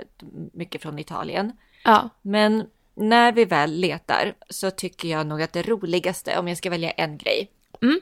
mycket 0.52 0.82
från 0.82 0.98
Italien. 0.98 1.52
Ja. 1.84 2.08
Men 2.22 2.66
när 2.94 3.32
vi 3.32 3.44
väl 3.44 3.72
letar 3.72 4.34
så 4.50 4.70
tycker 4.70 5.08
jag 5.08 5.26
nog 5.26 5.42
att 5.42 5.52
det 5.52 5.62
roligaste, 5.62 6.38
om 6.38 6.48
jag 6.48 6.58
ska 6.58 6.70
välja 6.70 6.90
en 6.90 7.18
grej, 7.18 7.50
Mm. 7.82 8.00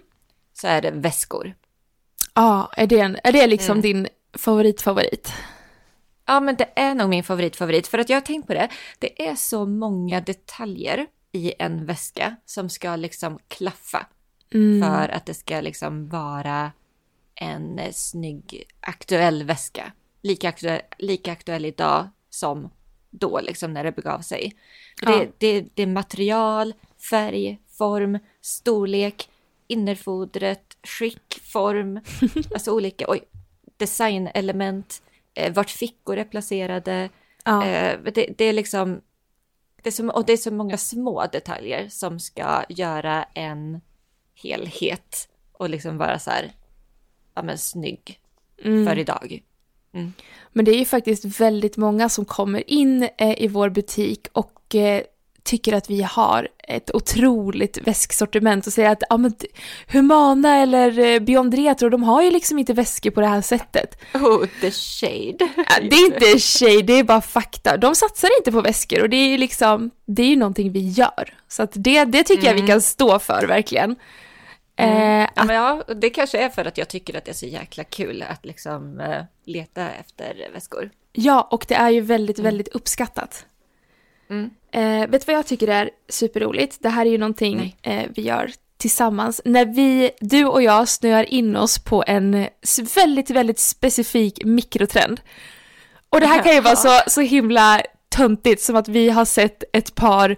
så 0.52 0.66
är 0.68 0.82
det 0.82 0.90
väskor. 0.90 1.54
Ja, 2.34 2.70
är 2.76 2.86
det, 2.86 3.00
en, 3.00 3.18
är 3.24 3.32
det 3.32 3.46
liksom 3.46 3.80
din 3.80 4.08
favoritfavorit? 4.38 5.32
Ja, 6.26 6.40
men 6.40 6.56
det 6.56 6.68
är 6.76 6.94
nog 6.94 7.08
min 7.08 7.24
favoritfavorit, 7.24 7.86
för 7.86 7.98
att 7.98 8.08
jag 8.08 8.16
har 8.16 8.20
tänkt 8.20 8.46
på 8.46 8.54
det. 8.54 8.68
Det 8.98 9.28
är 9.28 9.34
så 9.34 9.66
många 9.66 10.20
detaljer 10.20 11.06
i 11.32 11.52
en 11.58 11.86
väska 11.86 12.36
som 12.44 12.68
ska 12.68 12.96
liksom 12.96 13.38
klaffa. 13.48 14.06
Mm. 14.54 14.88
För 14.88 15.08
att 15.08 15.26
det 15.26 15.34
ska 15.34 15.60
liksom 15.60 16.08
vara 16.08 16.72
en 17.34 17.80
snygg 17.92 18.64
aktuell 18.80 19.44
väska. 19.44 19.92
Lika 20.22 20.48
aktuell, 20.48 20.80
lika 20.98 21.32
aktuell 21.32 21.64
idag 21.64 22.08
som 22.30 22.70
då 23.10 23.40
liksom 23.40 23.72
när 23.72 23.84
det 23.84 23.92
begav 23.92 24.20
sig. 24.20 24.52
Ja. 25.02 25.10
Det, 25.10 25.30
det, 25.38 25.68
det 25.74 25.82
är 25.82 25.86
material, 25.86 26.74
färg, 27.10 27.58
form, 27.78 28.18
storlek, 28.40 29.28
innerfodret, 29.66 30.76
skick, 30.82 31.40
form, 31.52 32.00
alltså 32.54 32.72
olika 32.72 33.04
oj, 33.08 33.20
designelement, 33.76 35.02
vart 35.54 35.70
fickor 35.70 36.16
är 36.16 36.24
placerade. 36.24 37.08
Ja. 37.44 37.66
Eh, 37.66 37.98
det, 38.14 38.34
det 38.38 38.44
är 38.44 38.52
liksom, 38.52 39.00
det 39.82 39.88
är 39.88 39.92
så, 39.92 40.08
och 40.10 40.26
det 40.26 40.32
är 40.32 40.36
så 40.36 40.50
många 40.50 40.76
små 40.76 41.26
detaljer 41.32 41.88
som 41.88 42.20
ska 42.20 42.64
göra 42.68 43.22
en 43.34 43.80
helhet 44.42 45.28
och 45.52 45.70
liksom 45.70 45.98
vara 45.98 46.18
så 46.18 46.30
här, 46.30 46.52
ja 47.34 47.42
men 47.42 47.58
snygg 47.58 48.20
Mm. 48.64 48.86
för 48.86 48.98
idag. 48.98 49.42
Men 50.52 50.64
det 50.64 50.70
är 50.70 50.78
ju 50.78 50.84
faktiskt 50.84 51.24
väldigt 51.24 51.76
många 51.76 52.08
som 52.08 52.24
kommer 52.24 52.70
in 52.70 53.08
eh, 53.18 53.42
i 53.42 53.48
vår 53.48 53.68
butik 53.68 54.26
och 54.32 54.74
eh, 54.74 55.02
tycker 55.44 55.72
att 55.72 55.90
vi 55.90 56.02
har 56.02 56.48
ett 56.58 56.94
otroligt 56.94 57.78
väsksortiment 57.86 58.66
och 58.66 58.72
säger 58.72 58.90
att 58.90 59.02
ja, 59.10 59.16
men, 59.16 59.34
Humana 59.88 60.56
eller 60.56 60.98
eh, 60.98 61.20
Beyond 61.20 61.54
Retro, 61.54 61.88
de 61.88 62.02
har 62.02 62.22
ju 62.22 62.30
liksom 62.30 62.58
inte 62.58 62.72
väskor 62.72 63.10
på 63.10 63.20
det 63.20 63.26
här 63.26 63.40
sättet. 63.40 63.98
Oh, 64.14 64.46
the 64.60 64.70
shade. 64.70 65.48
Ja, 65.56 65.80
det 65.80 65.96
är 65.96 66.14
inte 66.14 66.38
tjej, 66.38 66.82
det 66.82 66.92
är 66.92 67.04
bara 67.04 67.20
fakta. 67.20 67.76
De 67.76 67.94
satsar 67.94 68.28
inte 68.38 68.52
på 68.52 68.60
väskor 68.60 69.02
och 69.02 69.10
det 69.10 69.16
är 69.16 69.28
ju 69.28 69.38
liksom, 69.38 69.90
det 70.04 70.22
är 70.22 70.26
ju 70.26 70.36
någonting 70.36 70.72
vi 70.72 70.88
gör. 70.88 71.34
Så 71.48 71.62
att 71.62 71.72
det, 71.74 72.04
det 72.04 72.24
tycker 72.24 72.46
jag 72.46 72.54
vi 72.54 72.66
kan 72.66 72.80
stå 72.80 73.18
för 73.18 73.46
verkligen. 73.46 73.96
Eh, 74.76 75.14
Ja, 75.36 75.44
men 75.44 75.56
ja, 75.56 75.82
och 75.88 75.96
det 75.96 76.10
kanske 76.10 76.38
är 76.38 76.48
för 76.48 76.64
att 76.64 76.78
jag 76.78 76.88
tycker 76.88 77.18
att 77.18 77.24
det 77.24 77.30
är 77.30 77.34
så 77.34 77.46
jäkla 77.46 77.84
kul 77.84 78.24
att 78.30 78.44
liksom 78.44 79.00
eh, 79.00 79.22
leta 79.44 79.90
efter 79.90 80.48
väskor. 80.52 80.90
Ja, 81.12 81.48
och 81.50 81.64
det 81.68 81.74
är 81.74 81.90
ju 81.90 82.00
väldigt, 82.00 82.38
väldigt 82.38 82.68
uppskattat. 82.68 83.46
Mm. 84.30 84.50
Eh, 84.72 85.10
vet 85.10 85.26
du 85.26 85.32
vad 85.32 85.36
jag 85.38 85.46
tycker 85.46 85.68
är 85.68 85.90
superroligt? 86.08 86.76
Det 86.80 86.88
här 86.88 87.06
är 87.06 87.10
ju 87.10 87.18
någonting 87.18 87.76
eh, 87.82 88.02
vi 88.14 88.22
gör 88.22 88.50
tillsammans. 88.78 89.40
När 89.44 89.64
vi, 89.66 90.10
du 90.20 90.44
och 90.44 90.62
jag 90.62 90.88
snöar 90.88 91.24
in 91.34 91.56
oss 91.56 91.78
på 91.78 92.04
en 92.06 92.46
väldigt, 92.94 93.30
väldigt 93.30 93.58
specifik 93.58 94.44
mikrotrend. 94.44 95.20
Och 96.10 96.20
det 96.20 96.26
här 96.26 96.42
kan 96.42 96.54
ju 96.54 96.60
vara 96.60 96.76
så, 96.86 97.00
så 97.06 97.20
himla 97.20 97.82
töntigt 98.08 98.62
som 98.62 98.76
att 98.76 98.88
vi 98.88 99.10
har 99.10 99.24
sett 99.24 99.64
ett 99.72 99.94
par 99.94 100.36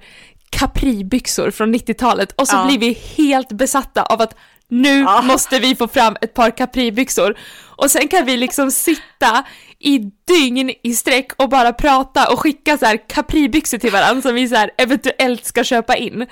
capribyxor 0.50 1.50
från 1.50 1.74
90-talet 1.74 2.32
och 2.40 2.48
så 2.48 2.56
Ja. 2.56 2.66
blir 2.66 2.78
vi 2.78 2.92
helt 3.16 3.48
besatta 3.52 4.02
av 4.02 4.22
att 4.22 4.36
nu 4.68 4.98
Ja. 5.00 5.22
måste 5.22 5.58
vi 5.58 5.74
få 5.76 5.88
fram 5.88 6.16
ett 6.20 6.34
par 6.34 6.50
capribyxor. 6.50 7.38
Och 7.76 7.90
sen 7.90 8.08
kan 8.08 8.24
vi 8.24 8.36
liksom 8.36 8.70
sitta 8.70 9.44
i 9.78 9.98
dygn 10.24 10.70
i 10.82 10.94
sträck 10.94 11.32
och 11.36 11.48
bara 11.48 11.72
prata 11.72 12.32
och 12.32 12.40
skicka 12.40 12.78
så 12.78 12.86
här 12.86 13.08
capribyxor 13.08 13.78
till 13.78 13.90
varandra 13.92 14.22
som 14.22 14.34
vi 14.34 14.48
så 14.48 14.54
här 14.54 14.70
eventuellt 14.78 15.44
ska 15.44 15.64
köpa 15.64 15.96
in. 15.96 16.26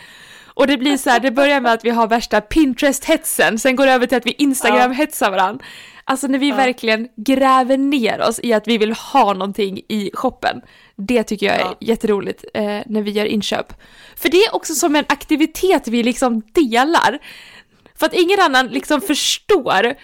Och 0.56 0.66
det 0.66 0.76
blir 0.78 0.96
så 0.96 1.10
här, 1.10 1.20
det 1.20 1.30
börjar 1.30 1.60
med 1.60 1.72
att 1.72 1.84
vi 1.84 1.90
har 1.90 2.06
värsta 2.06 2.40
Pinterest-hetsen, 2.40 3.58
sen 3.58 3.76
går 3.76 3.86
det 3.86 3.92
över 3.92 4.06
till 4.06 4.16
att 4.18 4.26
vi 4.26 4.32
Instagram-hetsar 4.38 5.30
varandra. 5.30 5.64
Alltså 6.04 6.26
när 6.26 6.38
vi 6.38 6.50
verkligen 6.50 7.08
gräver 7.16 7.76
ner 7.78 8.20
oss 8.28 8.40
i 8.42 8.52
att 8.52 8.68
vi 8.68 8.78
vill 8.78 8.92
ha 8.92 9.32
någonting 9.32 9.78
i 9.88 10.10
shoppen. 10.14 10.60
Det 10.96 11.22
tycker 11.22 11.46
jag 11.46 11.54
är 11.54 11.60
Ja. 11.60 11.76
jätteroligt 11.80 12.44
eh, 12.54 12.80
när 12.86 13.02
vi 13.02 13.10
gör 13.10 13.24
inköp. 13.24 13.72
För 14.16 14.28
det 14.28 14.44
är 14.44 14.54
också 14.54 14.74
som 14.74 14.96
en 14.96 15.04
aktivitet 15.08 15.88
vi 15.88 16.02
liksom 16.02 16.42
delar. 16.52 17.18
För 17.98 18.06
att 18.06 18.14
ingen 18.14 18.40
annan 18.40 18.66
liksom 18.66 19.00
förstår. 19.00 19.94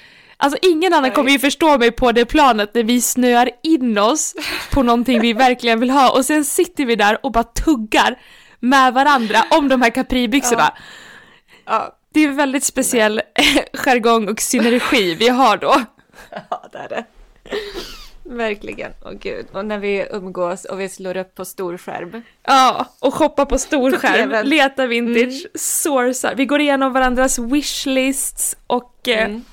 Alltså 0.43 0.59
ingen 0.63 0.93
annan 0.93 1.03
Nej. 1.03 1.13
kommer 1.13 1.31
ju 1.31 1.39
förstå 1.39 1.79
mig 1.79 1.91
på 1.91 2.13
det 2.13 2.25
planet 2.25 2.75
när 2.75 2.83
vi 2.83 3.01
snöar 3.01 3.51
in 3.63 3.99
oss 3.99 4.35
på 4.73 4.83
någonting 4.83 5.21
vi 5.21 5.33
verkligen 5.33 5.81
vill 5.81 5.91
ha 5.91 6.11
och 6.17 6.25
sen 6.25 6.45
sitter 6.45 6.85
vi 6.85 6.97
där 6.97 7.19
och 7.27 7.33
bara 7.33 7.45
tuggar 7.45 8.19
med 8.61 8.95
varandra 8.95 9.39
om 9.51 9.69
de 9.69 9.83
här 9.83 9.91
capribyxorna. 9.91 10.75
Ja, 11.65 11.97
Det 12.15 12.21
är 12.25 12.29
en 12.29 12.37
väldigt 12.37 12.65
speciell 12.65 13.21
jargong 13.73 14.29
och 14.29 14.41
synergi 14.41 15.15
vi 15.15 15.29
har 15.29 15.57
då. 15.57 15.75
ja 16.51 16.69
det 16.73 16.79
är 16.79 16.89
det. 16.89 17.05
Verkligen, 18.25 18.93
åh 19.05 19.13
gud. 19.21 19.47
Och 19.53 19.65
när 19.67 19.79
vi 19.79 20.07
umgås 20.11 20.65
och 20.65 20.81
vi 20.81 20.89
slår 20.89 21.17
upp 21.17 21.35
på 21.35 21.45
storskärm. 21.45 22.23
Ja, 22.47 22.87
och 23.01 23.15
shoppa 23.15 23.47
på 23.47 23.59
storskärm, 23.59 24.29
TV:n. 24.31 24.47
leta 24.49 24.87
vintage, 24.87 25.47
sourca. 25.55 26.35
Vi 26.35 26.47
går 26.47 26.61
igenom 26.61 26.93
varandras 26.93 27.39
wishlists 27.39 28.57
och 28.67 29.09
eh, 29.09 29.25
Mm. 29.25 29.31
ja, 29.31 29.39
men 29.39 29.45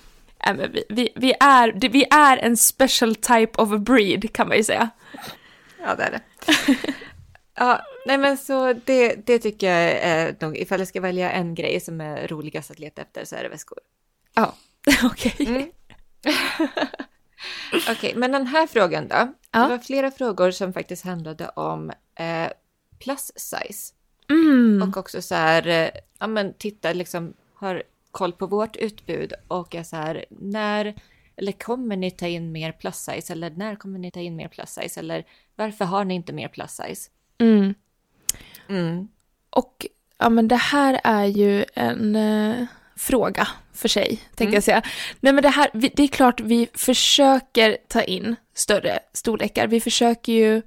vi, 0.55 0.83
vi, 0.89 1.09
vi, 1.15 1.33
är, 1.39 1.89
vi 1.89 2.05
är 2.11 2.37
en 2.37 2.57
special 2.57 3.15
type 3.15 3.61
of 3.61 3.71
a 3.71 3.77
breed 3.77 4.33
kan 4.33 4.47
man 4.47 4.57
ju 4.57 4.63
säga. 4.63 4.89
Ja, 5.79 5.95
det 5.95 6.03
är 6.03 6.11
det. 6.11 6.21
Ja, 7.59 7.81
Nej 8.07 8.17
men 8.17 8.37
så 8.37 8.73
det, 8.73 9.15
det 9.25 9.39
tycker 9.39 9.67
jag 9.67 9.91
är 9.91 10.35
nog, 10.39 10.57
ifall 10.57 10.79
jag 10.79 10.87
ska 10.87 11.01
välja 11.01 11.31
en 11.31 11.55
grej 11.55 11.79
som 11.79 12.01
är 12.01 12.27
roligast 12.27 12.71
att 12.71 12.79
leta 12.79 13.01
efter 13.01 13.25
så 13.25 13.35
är 13.35 13.43
det 13.43 13.49
väskor. 13.49 13.79
Ja, 14.33 14.55
okej. 15.03 15.35
Mm. 15.39 15.69
Okej, 17.73 17.91
okay, 17.91 18.15
men 18.15 18.31
den 18.31 18.47
här 18.47 18.67
frågan 18.67 19.07
då? 19.07 19.33
Ja. 19.51 19.59
Det 19.59 19.69
var 19.69 19.77
flera 19.77 20.11
frågor 20.11 20.51
som 20.51 20.73
faktiskt 20.73 21.03
handlade 21.03 21.49
om 21.49 21.91
eh, 22.15 22.51
plus 22.99 23.31
size. 23.35 23.93
Mm. 24.29 24.89
Och 24.89 24.97
också 24.97 25.21
så 25.21 25.35
här, 25.35 25.67
eh, 25.67 25.89
ja 26.19 26.27
men 26.27 26.53
titta 26.53 26.93
liksom, 26.93 27.33
har 27.53 27.83
koll 28.11 28.33
på 28.33 28.45
vårt 28.47 28.75
utbud 28.75 29.33
och 29.47 29.75
är 29.75 29.83
så 29.83 29.95
här, 29.95 30.25
när, 30.29 30.95
eller 31.35 31.51
kommer 31.51 31.97
ni 31.97 32.11
ta 32.11 32.27
in 32.27 32.51
mer 32.51 32.71
plus 32.71 32.95
size? 32.95 33.33
Eller 33.33 33.49
när 33.49 33.75
kommer 33.75 33.99
ni 33.99 34.11
ta 34.11 34.19
in 34.19 34.35
mer 34.35 34.47
plus 34.47 34.69
size? 34.69 34.99
Eller 34.99 35.25
varför 35.55 35.85
har 35.85 36.05
ni 36.05 36.13
inte 36.13 36.33
mer 36.33 36.47
plus 36.47 36.71
size? 36.71 37.09
Mm. 37.37 37.73
Mm. 38.69 39.07
Och 39.49 39.85
ja, 40.17 40.29
men 40.29 40.47
det 40.47 40.55
här 40.55 41.01
är 41.03 41.25
ju 41.25 41.65
en 41.73 42.15
eh, 42.15 42.65
fråga 42.95 43.47
för 43.73 43.87
sig, 43.87 44.07
tänker 44.35 44.43
Mm. 44.43 44.53
jag 44.53 44.63
säga. 44.63 44.81
Nej, 45.19 45.33
men 45.33 45.41
det, 45.43 45.49
här, 45.49 45.69
vi, 45.73 45.91
det 45.95 46.03
är 46.03 46.07
klart 46.07 46.39
vi 46.39 46.67
försöker 46.73 47.77
ta 47.87 48.03
in 48.03 48.35
större 48.53 48.99
storlekar. 49.13 49.67
Vi 49.67 49.81
försöker 49.81 50.33
ju 50.33 50.61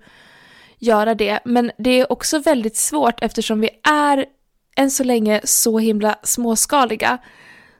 göra 0.79 1.15
det, 1.15 1.41
men 1.45 1.71
det 1.79 1.91
är 2.01 2.13
också 2.13 2.39
väldigt 2.39 2.77
svårt 2.77 3.23
eftersom 3.23 3.61
vi 3.61 3.71
är 3.83 4.27
än 4.77 4.91
så 4.91 5.05
länge 5.05 5.41
så 5.45 5.79
himla 5.79 6.17
småskaliga. 6.23 7.19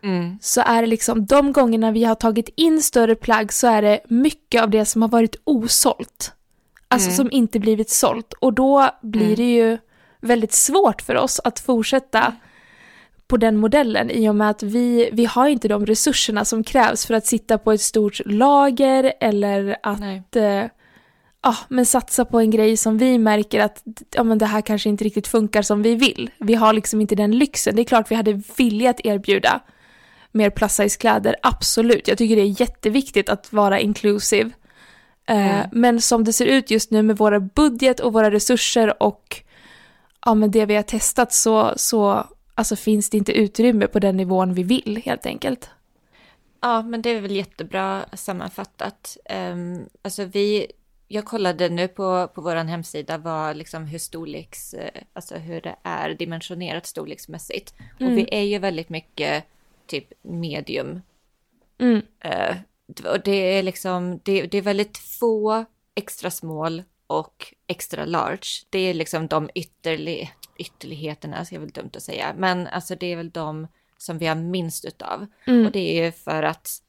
Mm. 0.03 0.39
Så 0.43 0.61
är 0.61 0.81
det 0.83 0.87
liksom 0.89 1.27
de 1.27 1.53
gångerna 1.53 1.91
vi 1.91 2.05
har 2.05 2.15
tagit 2.15 2.49
in 2.57 2.83
större 2.83 3.15
plagg 3.15 3.53
så 3.53 3.67
är 3.67 3.83
det 3.83 4.01
mycket 4.09 4.63
av 4.63 4.71
det 4.71 4.85
som 4.85 5.03
har 5.03 5.09
varit 5.09 5.37
osålt. 5.45 6.33
Alltså 6.89 7.09
Mm. 7.09 7.17
som 7.17 7.29
inte 7.33 7.59
blivit 7.61 7.91
sålt. 7.91 8.33
Och 8.33 8.53
då 8.53 8.91
blir 9.03 9.23
Mm. 9.25 9.35
det 9.37 9.53
ju 9.55 9.79
väldigt 10.21 10.53
svårt 10.53 11.03
för 11.03 11.15
oss 11.17 11.41
att 11.45 11.61
fortsätta 11.61 12.33
på 13.27 13.37
den 13.37 13.57
modellen 13.57 14.11
i 14.11 14.29
och 14.29 14.35
med 14.35 14.51
att 14.51 14.63
vi, 14.63 15.11
vi 15.13 15.25
har 15.25 15.49
inte 15.49 15.69
de 15.69 15.87
resurserna 15.87 16.45
som 16.45 16.65
krävs 16.65 17.07
för 17.07 17.15
att 17.15 17.27
sitta 17.27 17.59
på 17.59 17.73
ett 17.73 17.81
stort 17.81 18.21
lager 18.27 19.13
eller 19.21 19.77
att 19.83 20.37
eh, 20.37 20.65
ja, 21.43 21.57
men 21.69 21.87
satsa 21.87 22.25
på 22.25 22.41
en 22.41 22.51
grej 22.51 22.77
som 22.77 22.99
vi 22.99 23.19
märker 23.19 23.61
att 23.61 23.83
ja, 24.15 24.25
men 24.25 24.39
det 24.39 24.47
här 24.47 24.61
kanske 24.61 24.89
inte 24.89 25.05
riktigt 25.05 25.29
funkar 25.29 25.63
som 25.63 25.83
vi 25.83 25.95
vill. 25.95 26.31
Vi 26.39 26.55
har 26.55 26.73
liksom 26.73 27.01
inte 27.01 27.15
den 27.15 27.39
lyxen. 27.39 27.77
Det 27.77 27.83
är 27.83 27.85
klart 27.85 28.11
vi 28.11 28.15
hade 28.15 28.43
velat 28.57 29.01
erbjuda 29.05 29.61
mer 30.33 30.51
plus 30.51 30.73
size 30.73 30.99
kläder, 30.99 31.37
absolut. 31.43 32.09
Jag 32.09 32.19
tycker 32.19 32.37
det 32.37 32.43
är 32.43 32.61
jätteviktigt 32.61 33.29
att 33.29 33.53
vara 33.53 33.81
inclusive. 33.81 34.51
Eh, 35.27 35.61
Mm. 35.61 35.69
Men 35.73 36.01
som 36.01 36.25
det 36.25 36.33
ser 36.33 36.47
ut 36.47 36.71
just 36.71 36.91
nu 36.91 37.03
med 37.03 37.17
våra 37.17 37.41
budget 37.41 38.01
och 38.01 38.13
våra 38.13 38.31
resurser 38.31 39.03
och 39.03 39.43
ja, 40.25 40.35
men 40.35 40.51
det 40.51 40.67
vi 40.67 40.77
har 40.77 40.83
testat 40.83 41.33
så, 41.33 41.73
så 41.77 42.27
alltså, 42.55 42.77
finns 42.77 43.11
det 43.11 43.17
inte 43.17 43.33
utrymme 43.33 43.87
på 43.87 43.99
den 43.99 44.17
nivån 44.17 44.55
vi 44.55 44.63
vill 44.63 45.03
helt 45.05 45.27
enkelt. 45.27 45.71
Ja, 46.61 46.83
men 46.83 47.03
det 47.03 47.11
är 47.11 47.21
väl 47.21 47.31
jättebra 47.31 48.05
sammanfattat. 48.13 49.17
Um, 49.53 49.87
alltså 50.03 50.25
vi, 50.25 50.67
jag 51.13 51.25
kollade 51.25 51.69
nu 51.69 51.89
på, 51.89 52.29
på 52.35 52.41
vår 52.41 52.55
hemsida 52.55 53.19
vad 53.19 53.57
liksom 53.57 53.87
hur 53.87 53.99
storleks, 53.99 54.75
eh, 54.75 55.03
alltså 55.13 55.37
hur 55.37 55.61
det 55.61 55.77
är 55.83 56.11
dimensionerat 56.11 56.87
storleksmässigt. 56.87 57.75
Mm. 58.01 58.13
Och 58.13 58.19
vi 58.19 58.29
är 58.31 58.43
ju 58.43 58.59
väldigt 58.59 58.89
mycket 58.89 59.45
typ 59.87 60.13
medium. 60.23 61.01
Mm. 61.79 62.03
Och 63.05 63.21
det 63.25 63.59
är 63.59 63.63
liksom, 63.63 64.21
det, 64.23 64.47
det 64.47 64.59
är 64.59 64.63
väldigt 64.63 64.99
få 64.99 65.65
extra 65.95 66.31
small 66.31 66.83
och 67.07 67.55
extra 67.67 68.05
large. 68.05 68.67
Det 68.71 68.79
är 68.79 68.95
liksom 68.95 69.27
de 69.27 69.51
ytterlig, 69.55 70.33
ytterligheterna, 70.57 71.45
så 71.45 71.55
är 71.55 71.59
väl 71.59 71.71
dumt 71.71 71.91
att 71.95 72.03
säga, 72.03 72.35
men 72.37 72.67
alltså 72.67 72.95
det 72.95 73.07
är 73.07 73.17
väl 73.17 73.31
de 73.31 73.69
som 73.99 74.19
vi 74.19 74.27
har 74.27 74.35
minst 74.35 74.85
utav. 74.85 75.27
Mm. 75.47 75.67
Och 75.67 75.73
det 75.73 75.99
är 75.99 76.05
ju 76.05 76.13
för 76.13 76.43
att 76.43 76.83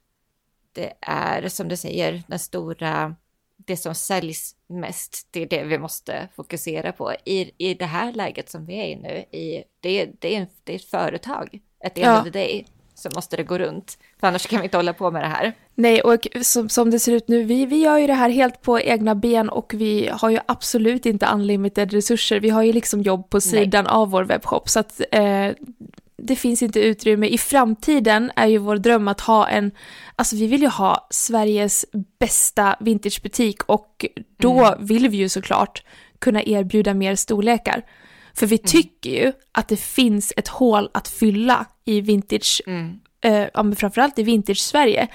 det 0.72 0.94
är, 1.02 1.48
som 1.48 1.68
du 1.68 1.78
säger, 1.78 2.24
den 2.28 2.40
stora, 2.40 3.16
det 3.72 3.78
som 3.78 3.96
säljs 3.96 4.56
mest, 4.68 5.28
det 5.32 5.42
är 5.42 5.46
det 5.46 5.64
vi 5.64 5.78
måste 5.78 6.28
fokusera 6.36 6.92
på. 6.92 7.14
I, 7.26 7.52
i 7.58 7.74
det 7.74 7.86
här 7.86 8.14
läget 8.14 8.50
som 8.50 8.66
vi 8.66 8.74
är 8.76 8.86
i 8.86 8.96
nu, 8.96 9.38
i, 9.40 9.64
det, 9.80 10.10
det, 10.20 10.36
är, 10.36 10.48
det 10.64 10.74
är 10.74 10.76
ett 10.76 10.86
företag, 10.86 11.60
ett 11.86 11.98
end 11.98 12.06
Ja. 12.08 12.20
of 12.20 12.24
the 12.24 12.30
day, 12.30 12.66
så 12.96 13.10
måste 13.16 13.38
det 13.38 13.44
gå 13.44 13.58
runt. 13.58 13.98
För 14.20 14.28
annars 14.28 14.48
kan 14.48 14.60
vi 14.60 14.64
inte 14.64 14.78
hålla 14.78 14.94
på 14.94 15.12
med 15.12 15.24
det 15.24 15.28
här. 15.28 15.54
Nej, 15.76 16.02
och 16.02 16.28
som, 16.42 16.70
som 16.70 16.92
det 16.92 17.00
ser 17.00 17.12
ut 17.12 17.28
nu, 17.28 17.44
vi, 17.44 17.66
vi 17.66 17.82
gör 17.82 17.98
ju 17.98 18.08
det 18.08 18.14
här 18.14 18.30
helt 18.30 18.62
på 18.62 18.80
egna 18.80 19.16
ben 19.16 19.50
och 19.50 19.74
vi 19.74 20.10
har 20.12 20.30
ju 20.30 20.40
absolut 20.46 21.06
inte 21.06 21.26
unlimited 21.34 21.94
resurser. 21.94 22.40
Vi 22.40 22.50
har 22.50 22.64
ju 22.64 22.74
liksom 22.74 23.02
jobb 23.02 23.30
på 23.30 23.42
sidan 23.42 23.88
av 23.88 24.10
vår 24.12 24.24
webbshop 24.24 24.70
så 24.70 24.80
att 24.80 25.02
eh, 25.12 25.48
det 26.24 26.36
finns 26.36 26.62
inte 26.62 26.80
utrymme. 26.80 27.28
I 27.28 27.38
framtiden 27.38 28.32
är 28.36 28.48
ju 28.48 28.58
vår 28.58 28.78
dröm 28.78 29.08
att 29.08 29.22
ha 29.22 29.48
en, 29.48 29.72
alltså 30.16 30.36
vi 30.36 30.48
vill 30.48 30.62
ju 30.62 30.68
ha 30.68 31.08
Sveriges 31.10 31.86
bästa 32.20 32.76
vintagebutik 32.80 33.64
och 33.64 34.06
då 34.38 34.76
vill 34.80 35.10
vi 35.10 35.18
ju 35.18 35.30
såklart 35.30 35.84
kunna 36.20 36.44
erbjuda 36.44 36.94
mer 36.94 37.16
storlekar. 37.16 37.82
För 38.34 38.48
vi 38.48 38.58
tycker 38.58 39.10
ju 39.10 39.32
att 39.52 39.68
det 39.68 39.80
finns 39.80 40.34
ett 40.38 40.48
hål 40.48 40.90
att 40.94 41.08
fylla 41.08 41.66
i 41.86 42.02
vintage 42.02 42.62
Mm. 42.68 43.00
eh, 43.22 43.76
framförallt 43.76 44.20
i 44.20 44.24
vintage-Sverige, 44.24 45.08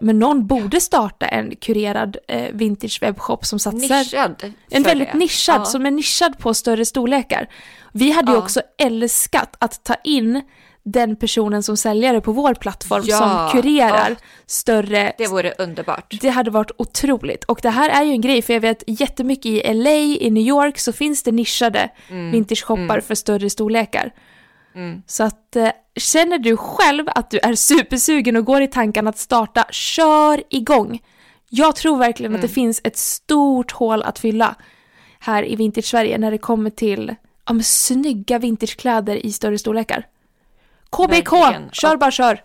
men 0.00 0.18
någon 0.18 0.46
borde 0.46 0.80
starta 0.80 1.26
en 1.26 1.56
kurerad 1.56 2.16
eh, 2.28 2.52
vintage-webbshop 2.52 3.42
som 3.44 3.58
satsar... 3.58 3.98
Nischad. 3.98 4.52
En 4.70 4.82
väldigt 4.82 5.12
det. 5.12 5.18
nischad, 5.18 5.60
Ja. 5.60 5.64
som 5.64 5.86
är 5.86 5.90
nischad 5.90 6.38
på 6.38 6.54
större 6.54 6.84
storlekar. 6.84 7.48
Vi 7.92 8.10
hade 8.10 8.32
ju 8.32 8.36
Ja. 8.38 8.42
också 8.42 8.60
älskat 8.78 9.56
att 9.58 9.84
ta 9.84 9.94
in 10.04 10.42
den 10.84 11.16
personen 11.16 11.62
som 11.62 11.76
säljare 11.76 12.20
på 12.20 12.32
vår 12.32 12.54
plattform 12.54 13.02
Ja. 13.06 13.18
som 13.18 13.62
kurerar 13.62 14.16
större 14.46 15.12
Det 15.18 15.26
vore 15.26 15.54
underbart. 15.58 16.14
det 16.20 16.28
hade 16.28 16.50
varit 16.50 16.70
otroligt. 16.78 17.44
Och 17.44 17.58
det 17.62 17.70
här 17.70 17.90
är 17.90 18.02
ju 18.04 18.10
en 18.12 18.20
grej, 18.20 18.42
för 18.42 18.52
jag 18.52 18.60
vet 18.60 18.82
jättemycket 18.86 19.46
i 19.46 19.74
LA, 19.74 19.90
i 19.90 20.30
New 20.30 20.42
York, 20.46 20.78
så 20.78 20.92
finns 20.92 21.22
det 21.22 21.32
nischade 21.32 21.88
vintage-shoppar 22.32 23.00
för 23.00 23.14
större 23.14 23.50
storlekar. 23.50 24.12
Mm. 24.78 25.02
Så 25.06 25.24
att 25.24 25.56
eh, 25.56 25.70
känner 25.96 26.38
du 26.38 26.56
själv 26.56 27.04
att 27.14 27.30
du 27.30 27.38
är 27.38 27.54
supersugen 27.54 28.36
och 28.36 28.44
går 28.44 28.62
i 28.62 28.68
tanken 28.68 29.06
att 29.08 29.18
starta, 29.18 29.64
kör 29.70 30.42
igång. 30.50 31.02
Jag 31.48 31.76
tror 31.76 31.98
verkligen 31.98 32.34
att 32.34 32.42
det 32.42 32.48
finns 32.48 32.80
ett 32.84 32.96
stort 32.96 33.72
hål 33.72 34.02
att 34.02 34.18
fylla 34.18 34.54
här 35.18 35.44
i 35.48 35.56
vintage-Sverige 35.56 36.18
när 36.18 36.30
det 36.30 36.38
kommer 36.38 36.70
till 36.70 37.14
ja, 37.46 37.52
men 37.52 37.64
snygga 37.64 38.38
vintagekläder 38.38 39.26
i 39.26 39.32
större 39.32 39.58
storlekar. 39.58 40.06
KBK, 40.90 41.32
Verkligen. 41.32 41.70
kör 41.72 41.96
bara 41.96 42.10
kör! 42.10 42.42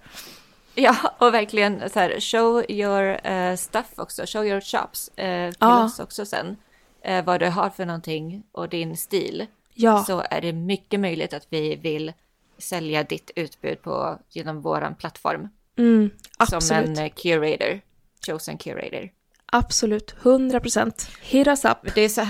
Ja, 0.76 0.96
och 1.18 1.34
verkligen 1.34 1.90
så 1.94 2.00
här, 2.00 2.20
show 2.20 2.64
your 2.72 3.28
eh, 3.28 3.56
stuff 3.56 3.86
också, 3.96 4.24
show 4.26 4.46
your 4.46 4.62
shops 4.62 5.08
eh, 5.16 5.50
till 5.50 5.58
Ja. 5.60 5.84
oss 5.84 6.00
också 6.00 6.26
sen. 6.26 6.58
Eh, 7.04 7.26
vad 7.26 7.40
du 7.40 7.50
har 7.50 7.70
för 7.70 7.86
någonting 7.86 8.44
och 8.52 8.70
din 8.70 8.98
stil. 8.98 9.46
Ja, 9.74 10.04
Så 10.04 10.24
är 10.30 10.42
det 10.42 10.54
mycket 10.54 11.00
möjligt 11.00 11.34
att 11.34 11.48
vi 11.50 11.76
vill 11.76 12.14
sälja 12.58 13.04
ditt 13.04 13.32
utbud 13.36 13.82
på, 13.82 14.20
genom 14.30 14.62
våran 14.62 14.96
plattform. 14.96 15.50
mm, 15.78 16.10
Som 16.50 16.76
en 16.78 17.10
curator, 17.10 17.82
chosen 18.28 18.58
curator. 18.58 19.10
Absolut, 19.46 20.16
100%. 20.22 21.10
Hit 21.22 21.48
us 21.48 21.66
up. 21.66 21.78
Det 21.96 22.02
är, 22.02 22.10
så 22.10 22.28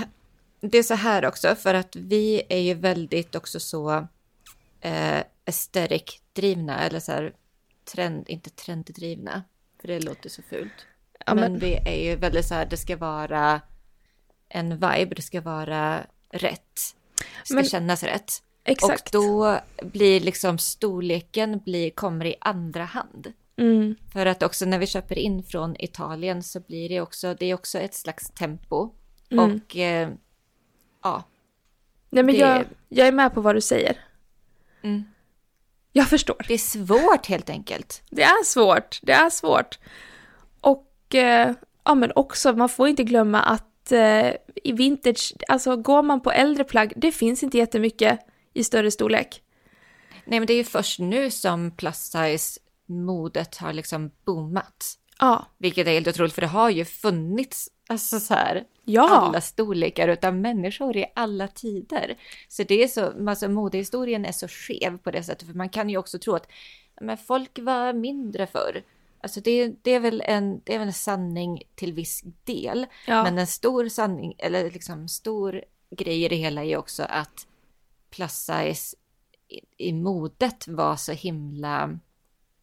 det 0.60 0.78
är 0.78 0.82
så 0.82 0.94
här 0.94 1.24
också, 1.26 1.54
för 1.54 1.74
att 1.74 1.96
vi 1.96 2.42
är 2.48 2.58
ju 2.58 2.74
väldigt 2.74 3.34
också 3.34 3.60
så 3.60 4.06
eh, 4.80 5.22
aesthetic-drivna, 5.46 6.80
eller 6.80 7.00
så 7.00 7.12
här, 7.12 7.32
trend, 7.94 8.28
inte 8.28 8.50
trenddrivna, 8.50 9.42
för 9.80 9.88
det 9.88 10.00
låter 10.00 10.28
så 10.28 10.42
fult. 10.42 10.86
Ja, 11.26 11.34
men, 11.34 11.52
men- 11.52 11.60
vi 11.60 11.74
är 11.74 12.04
ju 12.10 12.16
väldigt 12.16 12.46
så 12.46 12.54
här, 12.54 12.66
det 12.66 12.76
ska 12.76 12.96
vara 12.96 13.60
en 14.48 14.70
vibe, 14.70 15.14
det 15.16 15.22
ska 15.22 15.40
vara 15.40 16.06
rätt. 16.30 16.74
Det 17.16 17.44
ska 17.46 17.54
Men- 17.54 17.64
kännas 17.64 18.02
rätt. 18.02 18.42
Exakt. 18.64 19.14
Och 19.14 19.22
då 19.22 19.60
blir 19.82 20.20
liksom 20.20 20.58
storleken 20.58 21.58
blir, 21.64 21.90
kommer 21.90 22.24
i 22.24 22.34
andra 22.40 22.84
hand. 22.84 23.32
Mm, 23.56 23.94
För 24.12 24.26
att 24.26 24.42
också 24.42 24.64
när 24.64 24.78
vi 24.78 24.86
köper 24.86 25.18
in 25.18 25.42
från 25.42 25.76
Italien 25.78 26.42
så 26.42 26.60
blir 26.60 26.88
det 26.88 27.00
också, 27.00 27.34
det 27.34 27.46
är 27.46 27.54
också 27.54 27.78
ett 27.78 27.94
slags 27.94 28.30
tempo. 28.30 28.90
Mm. 29.30 29.44
Och 29.62 29.76
eh, 29.76 30.10
ja, 31.02 31.22
Nej 32.10 32.22
men 32.24 32.34
Det- 32.34 32.40
jag, 32.40 32.64
jag 32.88 33.08
är 33.08 33.12
med 33.12 33.34
på 33.34 33.40
vad 33.40 33.54
du 33.54 33.60
säger. 33.60 33.96
Mm. 34.82 35.04
Jag 35.92 36.08
förstår. 36.08 36.36
det 36.48 36.54
är 36.54 36.58
svårt 36.58 37.26
helt 37.26 37.50
enkelt. 37.50 38.02
Det 38.10 38.22
är 38.22 38.44
svårt, 38.44 38.98
det 39.02 39.12
är 39.12 39.30
svårt. 39.30 39.78
Och 40.60 41.14
eh, 41.14 41.52
ja 41.84 41.94
men 41.94 42.12
också, 42.14 42.52
man 42.52 42.68
får 42.68 42.88
inte 42.88 43.04
glömma 43.04 43.40
att 43.42 43.92
eh, 43.92 44.28
i 44.64 44.72
vintage, 44.72 45.34
alltså 45.48 45.76
går 45.76 46.02
man 46.02 46.20
på 46.20 46.30
äldre 46.32 46.64
plagg, 46.64 46.92
det 46.96 47.12
finns 47.12 47.42
inte 47.42 47.58
jättemycket 47.58 48.18
i 48.54 48.64
större 48.64 48.90
storlek. 48.90 49.42
Nej 50.24 50.40
men 50.40 50.46
det 50.46 50.52
är 50.52 50.56
ju 50.58 50.64
först 50.64 50.98
nu 50.98 51.30
som 51.30 51.70
plus 51.70 51.96
size 51.96 52.60
modet 52.86 53.56
har 53.56 53.72
liksom 53.72 54.10
boomat. 54.24 54.98
Ja, 55.18 55.46
Vilket 55.58 55.86
är 55.86 55.90
helt 55.92 56.08
otroligt 56.08 56.32
för 56.34 56.40
det 56.40 56.46
har 56.46 56.70
ju 56.70 56.84
funnits 56.84 57.68
alltså 57.88 58.20
så 58.20 58.34
här 58.34 58.64
Ja. 58.84 59.08
alla 59.08 59.40
storlekar 59.40 60.08
utan 60.08 60.40
människor 60.40 60.96
i 60.96 61.06
alla 61.14 61.48
tider. 61.48 62.16
Så 62.48 62.62
det 62.62 62.82
är 62.82 62.88
så, 62.88 63.28
alltså 63.30 63.48
modehistorien 63.48 64.24
är 64.24 64.32
så 64.32 64.48
skev 64.48 64.98
på 64.98 65.10
det 65.10 65.22
sättet, 65.22 65.48
för 65.48 65.54
man 65.54 65.68
kan 65.68 65.90
ju 65.90 65.96
också 65.96 66.18
tro 66.18 66.34
att 66.34 66.48
men 67.00 67.18
folk 67.18 67.58
var 67.58 67.92
mindre 67.92 68.46
förr. 68.46 68.82
Alltså 69.20 69.40
det, 69.40 69.72
det, 69.82 69.90
är 69.90 70.00
väl 70.00 70.20
en, 70.26 70.60
det 70.64 70.74
är 70.74 70.78
väl 70.78 70.88
en 70.88 70.92
sanning 70.94 71.62
till 71.74 71.92
viss 71.92 72.22
del, 72.44 72.86
Ja. 73.06 73.22
men 73.22 73.38
en 73.38 73.46
stor 73.46 73.88
sanning, 73.88 74.34
eller 74.38 74.70
liksom 74.70 75.08
stor 75.08 75.64
grej 75.90 76.24
i 76.24 76.28
det 76.28 76.36
hela 76.36 76.64
är 76.64 76.76
också 76.76 77.02
att 77.08 77.46
plus 78.14 78.32
size 78.32 78.96
i, 79.76 79.92
modet 79.92 80.68
var 80.68 80.96
så 80.96 81.12
himla 81.12 81.98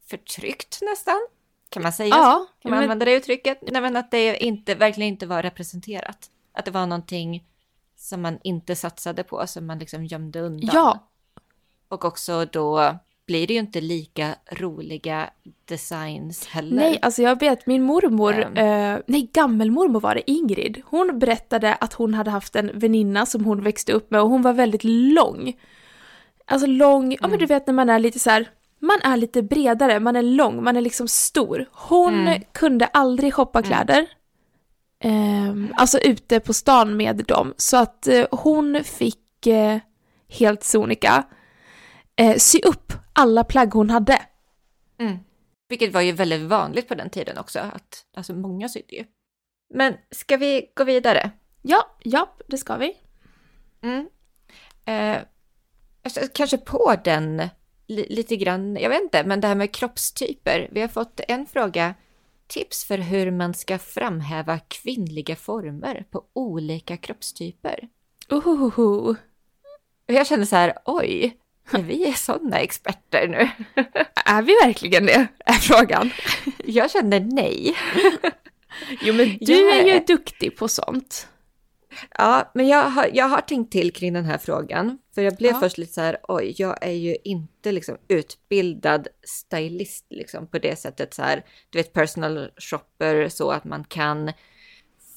förtryckt 0.06 0.78
nästan. 0.82 1.26
Kan 1.68 1.82
man 1.82 1.92
säga 1.92 2.08
Ja? 2.08 2.46
Kan 2.60 2.70
man 2.70 2.78
men- 2.78 2.82
använda 2.82 3.04
det 3.04 3.12
uttrycket? 3.12 3.58
Nej 3.62 3.82
men 3.82 3.96
att 3.96 4.10
det 4.10 4.36
inte, 4.44 4.74
verkligen 4.74 5.08
inte 5.12 5.26
var 5.26 5.42
representerat. 5.42 6.30
Att 6.52 6.64
det 6.64 6.70
var 6.70 6.86
någonting 6.86 7.46
som 7.96 8.22
man 8.22 8.38
inte 8.44 8.76
satsade 8.76 9.22
på, 9.24 9.46
som 9.46 9.66
man 9.66 9.78
liksom 9.78 10.04
gömde 10.04 10.40
undan. 10.40 10.70
Ja. 10.72 11.08
Och 11.88 12.04
också 12.04 12.44
då 12.44 12.98
blir 13.26 13.46
det 13.46 13.54
ju 13.54 13.60
inte 13.60 13.80
lika 13.80 14.34
roliga 14.52 15.30
designs 15.64 16.46
heller. 16.46 16.76
Nej, 16.76 16.98
alltså 17.02 17.22
jag 17.22 17.40
vet 17.40 17.66
min 17.66 17.82
mormor, 17.82 18.32
Ehm. 18.56 18.94
eh, 18.94 19.00
nej 19.06 19.30
gammelmormor 19.32 20.00
var 20.00 20.14
det, 20.14 20.30
Ingrid. 20.30 20.82
Hon 20.86 21.18
berättade 21.18 21.74
att 21.74 21.92
hon 21.92 22.14
hade 22.14 22.30
haft 22.30 22.56
en 22.56 22.70
väninna 22.74 23.26
som 23.26 23.44
hon 23.44 23.62
växte 23.62 23.92
upp 23.92 24.10
med 24.10 24.20
och 24.22 24.28
hon 24.28 24.42
var 24.42 24.52
väldigt 24.52 24.84
lång. 24.84 25.52
Alltså 26.46 26.66
lång, 26.66 27.16
ja 27.20 27.28
men 27.28 27.38
du 27.38 27.46
vet 27.46 27.66
när 27.66 27.74
man 27.74 27.88
är 27.90 27.98
lite 27.98 28.18
så 28.18 28.30
här, 28.30 28.50
man 28.78 28.98
är 29.04 29.16
lite 29.16 29.42
bredare, 29.42 30.00
man 30.00 30.16
är 30.16 30.22
lång, 30.22 30.62
man 30.64 30.76
är 30.76 30.80
liksom 30.80 31.08
stor. 31.08 31.68
Hon 31.72 32.14
Mm. 32.14 32.42
kunde 32.52 32.86
aldrig 32.86 33.34
shoppa 33.34 33.62
kläder. 33.62 34.06
Ehm, 35.00 35.72
alltså 35.76 35.98
ute 35.98 36.40
på 36.40 36.52
stan 36.52 36.96
med 36.96 37.16
dem. 37.28 37.54
Så 37.56 37.76
att 37.76 38.06
eh, 38.08 38.24
hon 38.30 38.84
fick 38.84 39.46
eh, 39.46 39.78
helt 40.28 40.62
sonika 40.64 41.22
eh, 42.16 42.36
sy 42.36 42.60
upp 42.60 42.92
alla 43.12 43.44
plagg 43.44 43.72
hon 43.72 43.90
hade. 43.90 44.22
Mm. 44.98 45.18
Vilket 45.68 45.92
var 45.92 46.00
ju 46.00 46.12
väldigt 46.12 46.40
vanligt 46.40 46.88
på 46.88 46.94
den 46.94 47.10
tiden 47.10 47.38
också, 47.38 47.58
att 47.58 48.06
alltså 48.16 48.34
många 48.34 48.68
sydde 48.68 48.94
ju. 48.96 49.04
Men 49.74 49.94
ska 50.10 50.36
vi 50.36 50.72
gå 50.74 50.84
vidare? 50.84 51.30
Ja, 51.62 51.96
ja, 52.02 52.36
det 52.46 52.58
ska 52.58 52.76
vi. 52.76 52.96
Mm. 53.82 54.08
Eh, 54.84 55.22
kanske 56.32 56.58
på 56.58 56.94
den 57.04 57.42
li- 57.86 58.06
lite 58.10 58.36
grann, 58.36 58.76
jag 58.76 58.88
vet 58.90 59.02
inte, 59.02 59.24
men 59.24 59.40
det 59.40 59.48
här 59.48 59.54
med 59.54 59.74
kroppstyper. 59.74 60.68
Vi 60.72 60.80
har 60.80 60.88
fått 60.88 61.20
en 61.28 61.46
fråga, 61.46 61.94
tips 62.46 62.84
för 62.84 62.98
hur 62.98 63.30
man 63.30 63.54
ska 63.54 63.78
framhäva 63.78 64.58
kvinnliga 64.58 65.36
former 65.36 66.04
på 66.10 66.24
olika 66.32 66.96
kroppstyper. 66.96 67.88
Och 70.06 70.14
jag 70.14 70.26
känner 70.26 70.44
så 70.44 70.56
här, 70.56 70.78
oj, 70.84 71.38
är 71.72 71.82
vi 71.82 72.12
sådana 72.12 72.58
experter 72.58 73.28
nu? 73.28 73.50
Är 74.26 74.42
vi 74.42 74.52
verkligen 74.64 75.06
det? 75.06 75.26
Är 75.44 75.52
frågan. 75.52 76.10
Jag 76.64 76.90
känner 76.90 77.20
nej. 77.20 77.76
Jo 79.02 79.14
men 79.14 79.38
du 79.40 79.68
är 79.70 79.84
ju 79.84 79.90
är- 79.90 80.06
duktig 80.06 80.56
på 80.56 80.68
sånt. 80.68 81.28
Ja, 82.18 82.50
men 82.54 82.68
jag 82.68 82.82
har, 82.90 83.10
jag 83.12 83.28
har 83.28 83.40
tänkt 83.40 83.72
till 83.72 83.92
kring 83.92 84.12
den 84.12 84.24
här 84.24 84.38
frågan. 84.38 84.98
För 85.14 85.22
jag 85.22 85.36
blev 85.36 85.52
Ja. 85.52 85.60
först 85.60 85.78
lite 85.78 85.92
så 85.92 86.00
här, 86.00 86.16
oj, 86.22 86.54
jag 86.58 86.78
är 86.86 86.92
ju 86.92 87.16
inte 87.24 87.72
liksom 87.72 87.96
utbildad 88.08 89.08
stylist 89.26 90.06
liksom 90.10 90.46
på 90.46 90.58
det 90.58 90.78
sättet 90.78 91.14
så 91.14 91.22
här, 91.22 91.44
du 91.70 91.78
vet 91.78 91.92
personal 91.92 92.50
shopper 92.56 93.28
så 93.28 93.50
att 93.50 93.64
man 93.64 93.84
kan 93.84 94.32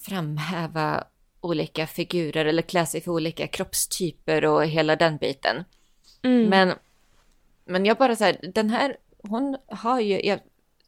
framhäva 0.05 1.03
olika 1.41 1.87
figurer 1.87 2.45
eller 2.45 2.61
klä 2.61 2.85
sig 2.85 3.01
för 3.01 3.11
olika 3.11 3.47
kroppstyper 3.47 4.45
och 4.45 4.65
hela 4.65 4.95
den 4.95 5.17
biten. 5.17 5.63
Mm. 6.25 6.49
Men, 6.49 6.73
men 7.65 7.85
jag 7.85 7.97
bara 7.97 8.15
så 8.15 8.23
här, 8.23 8.37
den 8.53 8.69
här, 8.69 8.97
hon 9.23 9.57
har 9.67 9.99
ju, 9.99 10.21
jag 10.21 10.39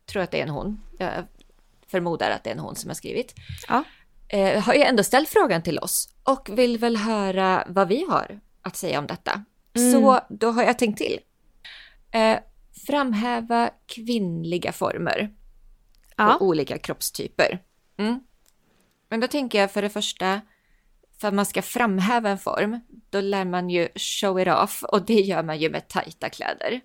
tror 0.06 0.23
att 0.23 0.32
det 0.32 0.39
är 0.39 0.43
en 0.43 0.50
hon, 0.50 0.82
jag 1.00 1.12
förmodar 1.88 2.30
att 2.30 2.43
det 2.43 2.50
är 2.50 2.54
en 2.54 2.60
hon 2.60 2.76
som 2.76 2.89
har 2.89 2.95
skrivit 2.95 3.34
Ja. 3.67 3.84
eh, 4.30 4.63
har 4.63 4.73
ju 4.73 4.82
ändå 4.82 5.04
ställt 5.04 5.30
frågan 5.30 5.62
till 5.62 5.80
oss 5.80 6.10
och 6.23 6.50
vill 6.60 6.78
väl 6.78 6.97
höra 6.97 7.63
vad 7.67 7.88
vi 7.88 8.06
har 8.10 8.39
att 8.62 8.76
säga 8.76 9.00
om 9.00 9.08
detta. 9.08 9.43
Mm. 9.73 9.91
Så 9.91 10.19
då 10.30 10.52
har 10.52 10.63
jag 10.63 10.80
tänkt 10.80 10.97
till. 10.97 11.19
Eh, 12.12 12.39
framhäva 12.88 13.69
kvinnliga 13.86 14.71
former 14.71 15.34
Ja. 16.15 16.36
och 16.36 16.41
olika 16.41 16.78
kroppstyper. 16.78 17.63
Mm. 17.97 18.19
Men 19.10 19.19
då 19.19 19.28
tänker 19.28 19.60
jag 19.60 19.71
för 19.71 19.82
det 19.82 19.89
första, 19.89 20.41
för 21.17 21.27
att 21.27 21.34
man 21.34 21.45
ska 21.45 21.62
framhäva 21.62 22.30
en 22.30 22.38
form, 22.38 22.80
då 23.10 23.21
lär 23.21 23.45
man 23.45 23.69
ju 23.69 23.88
show 23.95 24.39
it 24.39 24.47
off 24.47 24.84
och 24.84 25.06
det 25.06 25.21
gör 25.21 25.43
man 25.43 25.60
ju 25.60 25.69
med 25.69 25.88
tajta 25.88 26.30
kläder. 26.30 26.82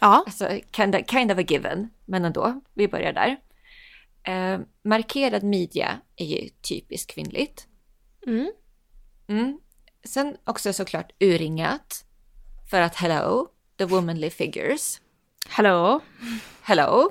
ja. 0.00 0.24
Alltså 0.26 0.60
kind 0.76 0.94
of, 0.94 1.00
kind 1.06 1.32
of 1.32 1.38
a 1.38 1.42
given, 1.48 1.90
men 2.04 2.24
ändå, 2.24 2.60
vi 2.74 2.88
börjar 2.88 3.12
där. 3.12 3.36
Eh, 4.22 4.60
markerad 4.84 5.42
midja 5.42 6.00
är 6.16 6.26
ju 6.26 6.48
typiskt 6.48 7.14
kvinnligt. 7.14 7.66
Mm. 8.26 8.52
Mm. 9.28 9.58
Sen 10.04 10.36
också 10.44 10.72
såklart 10.72 11.12
urringat. 11.20 12.04
För 12.70 12.80
att 12.80 12.96
hello, 12.96 13.48
the 13.78 13.84
womanly 13.84 14.30
figures. 14.30 15.00
Hallå? 15.48 16.00
Hello. 16.62 17.10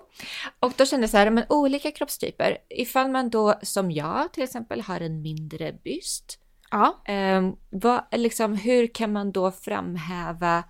Och 0.59 0.73
då 0.77 0.85
kände 0.85 1.03
jag 1.03 1.09
så 1.09 1.17
här, 1.17 1.29
men 1.29 1.45
olika 1.49 1.91
kroppstyper. 1.91 2.57
Ifall 2.69 3.11
man 3.11 3.29
då 3.29 3.59
som 3.61 3.91
jag 3.91 4.33
till 4.33 4.43
exempel 4.43 4.81
har 4.81 4.99
en 5.01 5.21
mindre 5.21 5.73
byst. 5.73 6.39
Ja. 6.73 7.13
Eh, 7.13 7.49
vad, 7.69 8.03
liksom, 8.11 8.55
hur 8.55 8.87
kan 8.87 9.11
man 9.11 9.31
då 9.31 9.51
framhäva 9.51 10.63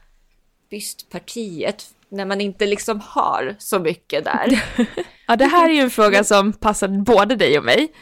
bystpartiet 0.69 1.95
när 2.09 2.25
man 2.25 2.41
inte 2.41 2.65
liksom 2.65 2.99
har 2.99 3.55
så 3.59 3.79
mycket 3.79 4.25
där? 4.25 4.63
Ja, 5.27 5.35
det 5.35 5.45
här 5.45 5.69
är 5.69 5.73
ju 5.73 5.79
en 5.79 5.89
fråga 5.89 6.23
som 6.23 6.53
passar 6.53 6.87
både 6.87 7.35
dig 7.35 7.57
och 7.57 7.65
mig. 7.65 7.93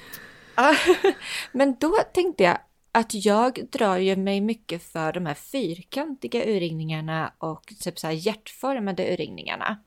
Men 1.51 1.75
då 1.79 1.93
tänkte 2.13 2.43
jag 2.43 2.57
att 2.91 3.25
jag 3.25 3.67
drar 3.71 3.97
ju 3.97 4.15
mig 4.15 4.41
mycket 4.41 4.83
för 4.83 5.13
de 5.13 5.25
här 5.25 5.33
fyrkantiga 5.33 6.45
urringningarna 6.45 7.33
och 7.37 7.73
typ 7.79 7.99
så 7.99 8.07
här 8.07 8.13
hjärtformade 8.13 9.13
urringningarna. 9.13 9.77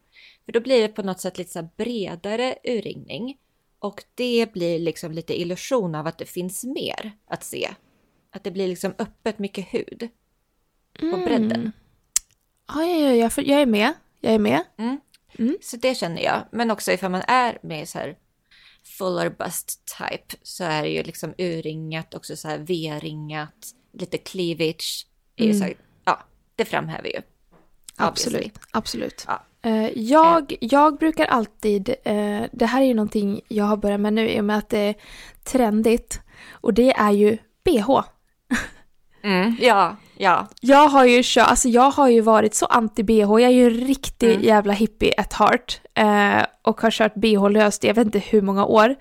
För 0.44 0.52
då 0.52 0.60
blir 0.60 0.82
det 0.82 0.88
på 0.88 1.02
något 1.02 1.20
sätt 1.20 1.38
lite 1.38 1.52
så 1.52 1.68
bredare 1.76 2.54
urringning. 2.64 3.36
Och 3.78 4.04
det 4.14 4.52
blir 4.52 4.78
liksom 4.78 5.12
lite 5.12 5.40
illusion 5.40 5.94
av 5.94 6.06
att 6.06 6.18
det 6.18 6.26
finns 6.26 6.64
mer 6.64 7.12
att 7.28 7.44
se. 7.44 7.70
Att 8.34 8.44
det 8.44 8.50
blir 8.50 8.68
liksom 8.68 8.94
öppet 8.98 9.38
mycket 9.38 9.64
hud 9.74 10.08
på 11.00 11.16
bredden. 11.16 11.72
Ja, 12.68 12.84
ja, 12.84 12.98
ja, 12.98 13.14
jag, 13.14 13.32
jag 13.46 13.60
är 13.60 13.66
med. 13.66 13.92
Jag 14.20 14.34
är 14.34 14.38
med. 14.38 14.64
Så 15.60 15.76
det 15.76 15.94
känner 15.94 16.22
jag. 16.22 16.44
Men 16.52 16.70
också 16.70 16.92
ifall 16.92 17.10
man 17.10 17.22
är 17.28 17.58
med 17.62 17.88
så 17.88 17.98
här 17.98 18.16
fuller 18.98 19.30
bust 19.30 19.98
type 19.98 20.36
så 20.42 20.64
är 20.64 20.82
det 20.82 20.88
ju 20.88 21.02
liksom 21.02 21.34
urringat, 21.38 22.14
också 22.14 22.36
så 22.36 22.48
här 22.48 22.58
V-ringat, 22.58 23.74
lite 23.92 24.18
cleavage. 24.18 25.06
Så 25.38 25.64
här, 25.64 25.74
ja, 26.04 26.22
det 26.56 26.64
framhäver 26.64 27.08
ju. 27.08 27.18
Obviously. 27.18 28.06
Absolut. 28.06 28.58
Absolut. 28.70 29.24
Ja. 29.26 29.44
Eh, 29.62 29.98
jag, 29.98 30.54
jag 30.60 30.98
brukar 30.98 31.26
alltid, 31.26 31.88
eh, 32.04 32.42
det 32.52 32.66
här 32.66 32.82
är 32.82 32.86
ju 32.86 32.94
någonting 32.94 33.40
jag 33.48 33.64
har 33.64 33.76
börjat 33.76 34.00
med 34.00 34.12
nu 34.12 34.28
i 34.28 34.40
och 34.40 34.44
med 34.44 34.58
att 34.58 34.68
det 34.68 34.78
är 34.78 34.94
trendigt. 35.44 36.20
Och 36.50 36.74
det 36.74 36.92
är 36.92 37.12
ju 37.12 37.38
bh. 37.64 38.00
Mm, 39.24 39.56
ja, 39.60 39.96
ja. 40.16 40.46
Jag 40.60 40.88
har 40.88 41.04
ju 41.04 41.20
kört, 41.24 41.48
alltså 41.48 41.68
jag 41.68 41.90
har 41.90 42.08
ju 42.08 42.20
varit 42.20 42.54
så 42.54 42.66
anti-bh, 42.66 43.40
jag 43.40 43.42
är 43.42 43.48
ju 43.54 43.64
en 43.66 43.86
riktig 43.86 44.30
Mm. 44.30 44.42
jävla 44.42 44.72
hippie 44.72 45.14
at 45.18 45.32
heart. 45.32 45.80
Eh, 45.94 46.42
och 46.62 46.80
har 46.80 46.90
kört 46.90 47.14
bh-löst 47.14 47.84
i 47.84 47.86
jag 47.86 47.94
vet 47.94 48.06
inte 48.06 48.18
hur 48.18 48.42
många 48.42 48.64
år. 48.64 48.94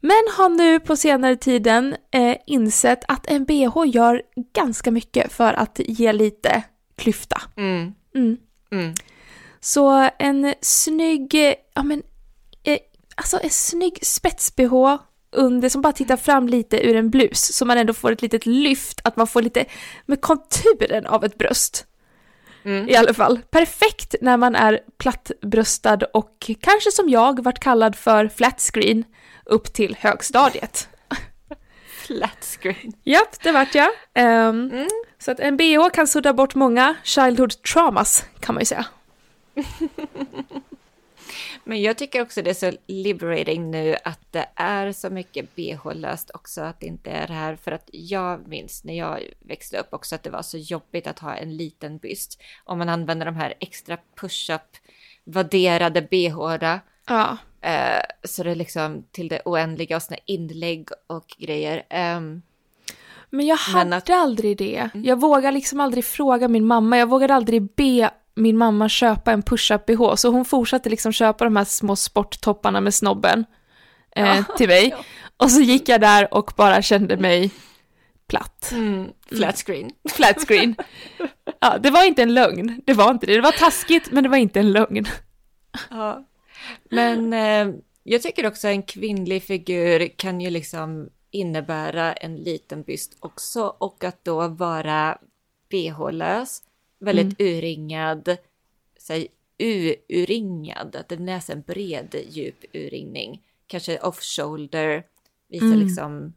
Men 0.00 0.22
har 0.36 0.48
nu 0.48 0.80
på 0.80 0.96
senare 0.96 1.36
tiden 1.36 1.96
eh, 2.10 2.36
insett 2.46 3.04
att 3.08 3.26
en 3.30 3.44
bh 3.44 3.84
gör 3.86 4.22
ganska 4.54 4.90
mycket 4.90 5.32
för 5.32 5.52
att 5.52 5.80
ge 5.84 6.12
lite 6.12 6.62
klyfta. 6.96 7.40
Mm, 7.56 7.94
Mm. 8.14 8.36
mm. 8.72 8.94
Så 9.60 10.10
en 10.18 10.54
snygg, 10.60 11.34
ja 11.74 11.82
men, 11.82 12.02
eh, 12.62 12.78
alltså 13.16 13.38
en 13.42 13.50
snygg 13.50 13.98
spets-bh 14.02 14.98
under 15.32 15.68
som 15.68 15.82
bara 15.82 15.92
tittar 15.92 16.16
fram 16.16 16.48
lite 16.48 16.86
ur 16.86 16.96
en 16.96 17.10
blus 17.10 17.54
så 17.54 17.64
man 17.64 17.78
ändå 17.78 17.92
får 17.92 18.12
ett 18.12 18.22
litet 18.22 18.46
lyft, 18.46 19.00
att 19.04 19.16
man 19.16 19.26
får 19.26 19.42
lite 19.42 19.64
med 20.06 20.20
konturen 20.20 21.06
av 21.06 21.24
ett 21.24 21.38
bröst. 21.38 21.86
Mm. 22.64 22.88
I 22.88 22.96
alla 22.96 23.14
fall. 23.14 23.40
Perfekt 23.50 24.14
när 24.20 24.36
man 24.36 24.54
är 24.54 24.80
plattbröstad 24.98 25.98
och 26.12 26.50
kanske 26.60 26.92
som 26.92 27.08
jag 27.08 27.44
varit 27.44 27.60
kallad 27.60 27.96
för 27.96 28.28
flat 28.28 28.60
screen 28.60 29.04
upp 29.44 29.72
till 29.72 29.96
högstadiet. 30.00 30.88
Flat 32.06 32.58
screen. 32.60 32.92
Japp, 33.04 33.42
det 33.42 33.52
vart 33.52 33.74
jag. 33.74 33.88
Ehm, 34.14 34.70
Mm. 34.70 34.88
Så 35.18 35.30
att 35.30 35.40
en 35.40 35.56
bh 35.56 35.90
kan 35.92 36.06
sudda 36.06 36.32
bort 36.32 36.54
många 36.54 36.94
childhood 37.04 37.62
traumas 37.62 38.24
kan 38.40 38.54
man 38.54 38.60
ju 38.60 38.66
säga. 38.66 38.86
Men 41.68 41.82
jag 41.82 41.98
tycker 41.98 42.22
också 42.22 42.42
det 42.42 42.50
är 42.50 42.54
så 42.54 42.72
liberating 42.86 43.70
nu 43.70 43.96
att 44.04 44.20
det 44.32 44.46
är 44.54 44.92
så 44.92 45.10
mycket 45.10 45.54
bh-löst 45.56 46.30
också, 46.34 46.60
att 46.60 46.80
det 46.80 46.86
inte 46.86 47.10
är 47.10 47.26
det 47.26 47.32
här. 47.32 47.56
För 47.56 47.72
att 47.72 47.88
jag 47.92 48.48
minns 48.48 48.84
när 48.84 48.94
jag 48.94 49.20
växte 49.40 49.78
upp 49.78 49.94
också 49.94 50.14
att 50.14 50.22
det 50.22 50.30
var 50.30 50.42
så 50.42 50.58
jobbigt 50.58 51.06
att 51.06 51.18
ha 51.18 51.34
en 51.36 51.56
liten 51.56 51.98
byst. 51.98 52.40
Om 52.64 52.78
man 52.78 52.88
använder 52.88 53.26
de 53.26 53.36
här 53.36 53.54
extra 53.60 53.98
push-up 54.20 54.76
vadderade 55.24 56.02
bh 56.02 56.78
Ja. 57.08 57.36
Eh, 57.60 58.02
så 58.24 58.42
det 58.42 58.50
är 58.50 58.54
liksom 58.54 59.04
till 59.10 59.28
det 59.28 59.40
oändliga 59.44 59.96
och 59.96 60.02
såna 60.02 60.18
inlägg 60.24 60.88
och 61.06 61.26
grejer. 61.38 61.82
Ehm, 61.90 62.42
Men 63.30 63.46
jag 63.46 63.58
Men 63.68 63.74
hade 63.76 63.96
att- 63.96 64.08
Mm. 64.08 64.20
aldrig 64.20 64.56
det. 64.56 64.88
Jag 64.94 65.20
vågade 65.20 65.50
liksom 65.52 65.80
aldrig 65.80 66.04
fråga 66.04 66.48
min 66.48 66.66
mamma. 66.66 66.98
Jag 66.98 67.06
vågade 67.08 67.34
aldrig 67.34 67.62
be 67.62 68.10
min 68.38 68.56
mamma 68.56 68.88
köpa 68.88 69.32
en 69.32 69.42
push-up 69.42 69.86
bh. 69.86 70.14
Så 70.14 70.28
hon 70.28 70.44
fortsatte 70.44 70.88
liksom 70.88 71.12
köpa 71.12 71.44
de 71.44 71.56
här 71.56 71.64
små 71.64 71.96
sporttopparna 71.96 72.80
med 72.80 72.94
snobben 72.94 73.44
eh, 74.16 74.26
Ja. 74.26 74.44
till 74.56 74.68
mig. 74.68 74.88
Ja. 74.88 74.98
Och 75.36 75.50
så 75.50 75.60
gick 75.60 75.88
jag 75.88 76.00
där 76.00 76.34
och 76.34 76.52
bara 76.56 76.82
kände 76.82 77.16
mig 77.16 77.50
platt. 78.28 78.70
mm, 78.72 79.06
flat 79.36 79.56
screen. 79.66 79.90
Flat 80.12 80.46
screen. 80.48 80.74
Ja, 81.60 81.78
det 81.78 81.90
var 81.90 82.04
inte 82.04 82.22
en 82.22 82.34
lögn. 82.34 82.80
Det 82.86 82.92
var 82.94 83.10
inte 83.10 83.26
det. 83.26 83.34
Det 83.34 83.40
var 83.40 83.52
taskigt, 83.52 84.10
men 84.12 84.22
det 84.22 84.28
var 84.28 84.36
inte 84.36 84.60
en 84.60 84.72
lögn. 84.72 85.04
Ja. 85.90 86.24
Men 86.90 87.32
eh, 87.32 87.74
jag 88.02 88.22
tycker 88.22 88.46
också 88.46 88.68
en 88.68 88.82
kvinnlig 88.82 89.42
figur 89.42 90.08
kan 90.16 90.40
ju 90.40 90.50
liksom 90.50 91.08
innebära 91.30 92.12
en 92.12 92.36
liten 92.36 92.82
byst 92.82 93.16
också 93.20 93.62
och 93.78 94.04
att 94.04 94.24
då 94.24 94.48
vara 94.48 95.18
bh-lös, 95.70 96.58
väldigt 96.98 97.40
urringad, 97.40 98.36
säg 98.98 99.28
u-urringad, 99.58 100.96
att 100.96 101.08
den 101.08 101.28
är 101.28 101.40
så 101.40 101.52
en 101.52 101.60
bred 101.62 102.14
djup 102.28 102.64
urringning, 102.72 103.42
kanske 103.66 103.98
off-shoulder, 103.98 105.02
visa 105.48 105.64
Mm. 105.64 105.78
liksom 105.78 106.32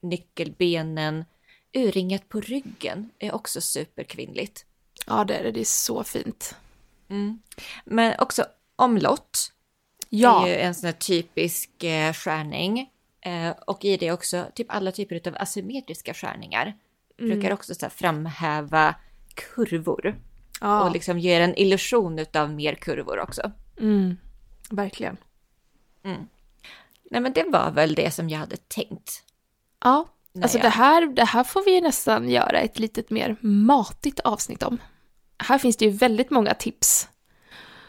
nyckelbenen, 0.00 1.24
urringat 1.72 2.28
på 2.28 2.40
ryggen 2.40 3.10
är 3.18 3.32
också 3.34 3.60
superkvinnligt. 3.60 4.66
Ja, 5.06 5.24
det 5.24 5.34
är 5.36 5.42
det. 5.44 5.50
Det 5.50 5.60
är 5.60 5.64
så 5.64 6.04
fint. 6.04 6.54
Mm. 7.08 7.38
Men 7.84 8.14
också 8.18 8.44
omlott 8.76 9.52
Ja. 10.08 10.46
är 10.46 10.50
ju 10.50 10.54
en 10.56 10.74
sån 10.74 10.86
här 10.86 10.92
typisk 10.92 11.84
eh, 11.84 12.12
skärning. 12.12 12.90
Eh, 13.20 13.50
och 13.50 13.84
i 13.84 13.96
det 13.96 14.12
också 14.12 14.46
typ 14.54 14.66
alla 14.70 14.92
typer 14.92 15.28
av 15.28 15.36
asymmetriska 15.38 16.14
skärningar. 16.14 16.78
Brukar 17.16 17.52
också 17.52 17.74
så 17.74 17.90
framhäva 17.90 18.94
kurvor. 19.34 20.16
ja. 20.60 20.82
Och 20.84 20.92
liksom 20.92 21.18
ger 21.18 21.40
en 21.40 21.58
illusion 21.58 22.18
av 22.34 22.50
mer 22.50 22.74
kurvor 22.74 23.18
också. 23.20 23.52
Mm. 23.80 24.16
Verkligen. 24.70 25.16
Nej 27.10 27.20
men 27.20 27.32
det 27.32 27.44
var 27.48 27.70
väl 27.70 27.94
det 27.94 28.10
som 28.10 28.28
jag 28.28 28.38
hade 28.38 28.56
tänkt. 28.56 29.22
Ja, 29.84 30.08
Nej, 30.32 30.42
alltså 30.42 30.58
det, 30.58 30.68
här, 30.68 31.06
det 31.06 31.24
här 31.24 31.44
får 31.44 31.64
vi 31.64 31.74
ju 31.74 31.80
nästan 31.80 32.28
göra 32.30 32.58
ett 32.60 32.78
litet 32.78 33.10
mer 33.10 33.36
matigt 33.40 34.20
avsnitt 34.20 34.62
om. 34.62 34.78
Här 35.38 35.58
finns 35.58 35.76
det 35.76 35.84
ju 35.84 35.90
väldigt 35.90 36.30
många 36.30 36.54
tips 36.54 37.08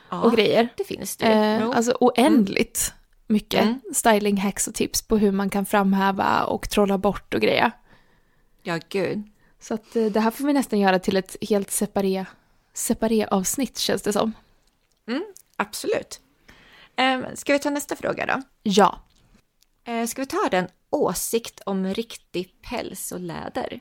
Ja, 0.10 0.22
och 0.22 0.32
grejer. 0.36 0.70
det 0.78 0.84
finns 0.84 1.18
det. 1.18 1.28
Eh, 1.28 1.70
alltså 1.70 1.98
oändligt 2.00 2.94
mycket 3.28 3.62
Mm. 3.62 3.80
styling 3.94 4.38
hacks 4.38 4.68
och 4.68 4.74
tips 4.76 5.02
på 5.08 5.18
hur 5.18 5.32
man 5.32 5.50
kan 5.50 5.66
framhäva 5.66 6.44
och 6.44 6.70
trolla 6.70 6.98
bort 6.98 7.34
och 7.34 7.42
grejer. 7.42 7.72
Ja, 8.64 8.80
gud. 8.90 9.24
Så 9.64 9.74
att 9.74 9.96
eh, 9.96 10.06
det 10.06 10.20
här 10.20 10.32
får 10.32 10.46
vi 10.46 10.54
nästan 10.54 10.80
göra 10.80 11.00
till 11.00 11.18
ett 11.18 11.36
helt 11.42 11.72
separé, 11.72 12.26
separé 12.74 13.26
avsnitt 13.26 13.78
känns 13.78 14.02
det 14.02 14.14
som. 14.14 14.34
Absolut. 15.56 16.22
Eh, 16.96 17.20
ska 17.36 17.54
vi 17.54 17.60
ta 17.60 17.70
nästa 17.70 17.96
fråga 17.96 18.26
då? 18.26 18.42
Ja. 18.64 19.00
Eh, 19.86 20.06
ska 20.06 20.22
vi 20.22 20.26
ta 20.26 20.48
den 20.52 20.68
åsikt 20.90 21.62
om 21.66 21.94
riktig 21.94 22.62
päls 22.62 23.12
och 23.12 23.20
läder? 23.20 23.80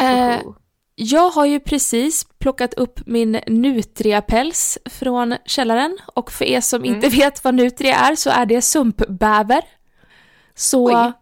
Eh, 0.00 0.40
Oho. 0.46 0.54
jag 0.94 1.30
har 1.30 1.46
ju 1.46 1.60
precis 1.60 2.26
plockat 2.38 2.74
upp 2.74 3.00
min 3.06 3.40
Nutria-päls 3.46 4.78
från 4.84 5.36
källaren 5.44 5.98
och 6.14 6.32
för 6.32 6.44
er 6.44 6.60
som 6.60 6.84
inte 6.84 7.08
vet 7.08 7.44
vad 7.44 7.54
Nutria 7.54 7.96
är 7.96 8.16
så 8.16 8.30
är 8.30 8.46
det 8.46 8.62
sumpbäver. 8.62 9.64
Så 10.54 10.86
Oj. 10.86 11.12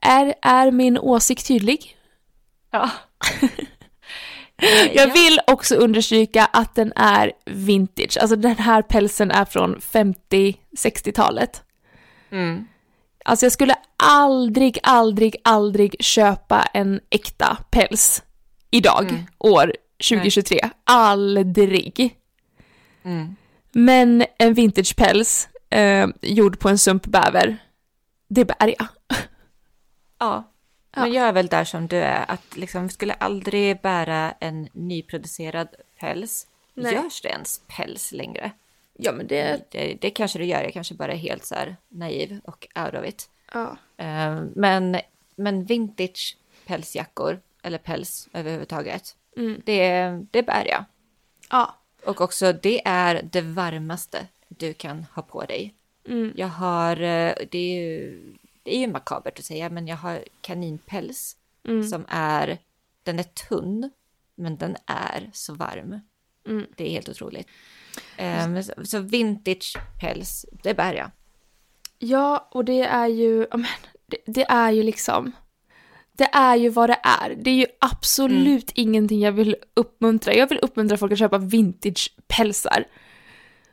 är, 0.00 0.34
är 0.42 0.70
min 0.70 0.98
åsikt 0.98 1.46
tydlig. 1.46 1.97
Ja. 2.70 2.90
Jag 4.94 5.08
ja. 5.08 5.12
vill 5.14 5.40
också 5.46 5.74
understryka 5.74 6.44
att 6.44 6.74
den 6.74 6.92
är 6.96 7.32
vintage, 7.46 8.18
alltså 8.20 8.36
den 8.36 8.56
här 8.56 8.82
pälsen 8.82 9.30
är 9.30 9.44
från 9.44 9.76
50-60-talet. 9.80 11.62
Mm. 12.30 12.66
Alltså 13.24 13.46
jag 13.46 13.52
skulle 13.52 13.74
aldrig, 13.96 14.78
aldrig, 14.82 15.36
aldrig 15.44 15.96
köpa 16.00 16.62
en 16.62 17.00
äkta 17.10 17.56
päls 17.70 18.22
idag, 18.70 19.10
Mm. 19.10 19.22
år 19.38 19.72
2023. 20.10 20.60
Aldrig. 20.84 22.16
Mm. 23.04 23.36
Men 23.72 24.24
en 24.38 24.54
vintagepäls 24.54 25.48
eh, 25.70 26.06
gjord 26.22 26.58
på 26.58 26.68
en 26.68 26.78
sumpbäver, 26.78 27.56
det 28.28 28.44
bär 28.44 28.74
jag. 28.78 28.86
Ja. 30.18 30.52
Ja. 30.94 31.00
Men 31.00 31.12
jag 31.12 31.24
är 31.28 31.32
väl 31.32 31.46
där 31.46 31.64
som 31.64 31.86
du 31.86 31.96
är, 31.96 32.30
att 32.30 32.56
liksom 32.56 32.82
vi 32.82 32.88
skulle 32.92 33.12
aldrig 33.14 33.80
bära 33.80 34.34
en 34.40 34.68
nyproducerad 34.72 35.68
päls. 36.00 36.46
Nej. 36.74 36.94
Görs 36.94 37.20
det 37.20 37.28
ens 37.28 37.60
päls 37.66 38.12
längre? 38.12 38.50
Ja 38.98 39.12
men 39.12 39.26
det... 39.26 39.70
Det, 39.70 39.94
det 40.00 40.10
kanske 40.10 40.38
det 40.38 40.44
gör, 40.46 40.62
jag 40.62 40.72
kanske 40.72 40.94
bara 40.94 41.12
är 41.12 41.16
helt 41.16 41.44
så 41.44 41.54
här 41.54 41.76
naiv 41.88 42.40
och 42.44 42.68
out 42.84 42.94
of 42.94 43.04
it. 43.04 43.30
Ja. 43.52 43.76
Eh, 43.96 44.40
men, 44.56 45.00
men 45.36 45.64
vintage 45.64 46.36
pälsjackor, 46.66 47.40
eller 47.62 47.78
päls 47.78 48.28
överhuvudtaget, 48.32 49.14
Mm. 49.36 49.62
det, 49.64 50.08
det 50.30 50.42
bär 50.42 50.64
jag. 50.66 50.84
Ja. 51.50 51.74
Och 52.04 52.20
också 52.20 52.52
det 52.52 52.82
är 52.84 53.22
det 53.22 53.40
varmaste 53.40 54.26
du 54.48 54.74
kan 54.74 55.06
ha 55.14 55.22
på 55.22 55.44
dig. 55.44 55.74
Mm. 56.08 56.32
Jag 56.36 56.48
har, 56.48 56.92
eh, 56.92 57.32
det 57.50 57.58
är 57.58 57.82
ju, 57.82 58.22
det 58.68 58.76
är 58.76 58.80
ju 58.80 58.86
makabert 58.86 59.38
att 59.38 59.44
säga, 59.44 59.70
men 59.70 59.86
jag 59.86 59.96
har 59.96 60.24
kaninpäls 60.40 61.36
Mm. 61.68 61.88
som 61.88 62.04
är, 62.08 62.58
den 63.02 63.18
är 63.18 63.22
tunn, 63.22 63.90
men 64.34 64.56
den 64.56 64.76
är 64.86 65.30
så 65.32 65.54
varm. 65.54 66.00
Mm. 66.48 66.66
Det 66.76 66.86
är 66.86 66.90
helt 66.90 67.08
otroligt. 67.08 67.48
Um, 68.18 68.62
så, 68.62 68.72
så 68.84 68.98
vintage 69.00 69.76
päls, 70.00 70.46
det 70.62 70.74
bär 70.74 70.94
jag. 70.94 71.10
Ja, 71.98 72.48
och 72.50 72.64
det 72.64 72.82
är 72.82 73.06
ju, 73.06 73.46
ja, 73.50 73.56
men, 73.56 73.70
det, 74.06 74.16
det 74.26 74.44
är 74.44 74.70
ju 74.70 74.82
liksom, 74.82 75.32
det 76.12 76.28
är 76.32 76.56
ju 76.56 76.68
vad 76.68 76.90
det 76.90 77.00
är. 77.02 77.34
Det 77.34 77.50
är 77.50 77.54
ju 77.54 77.66
absolut 77.80 78.70
ingenting 78.74 79.20
jag 79.20 79.32
vill 79.32 79.56
uppmuntra. 79.74 80.34
Jag 80.34 80.48
vill 80.48 80.58
uppmuntra 80.62 80.96
folk 80.96 81.12
att 81.12 81.18
köpa 81.18 81.38
vintage-pälsar. 81.38 82.84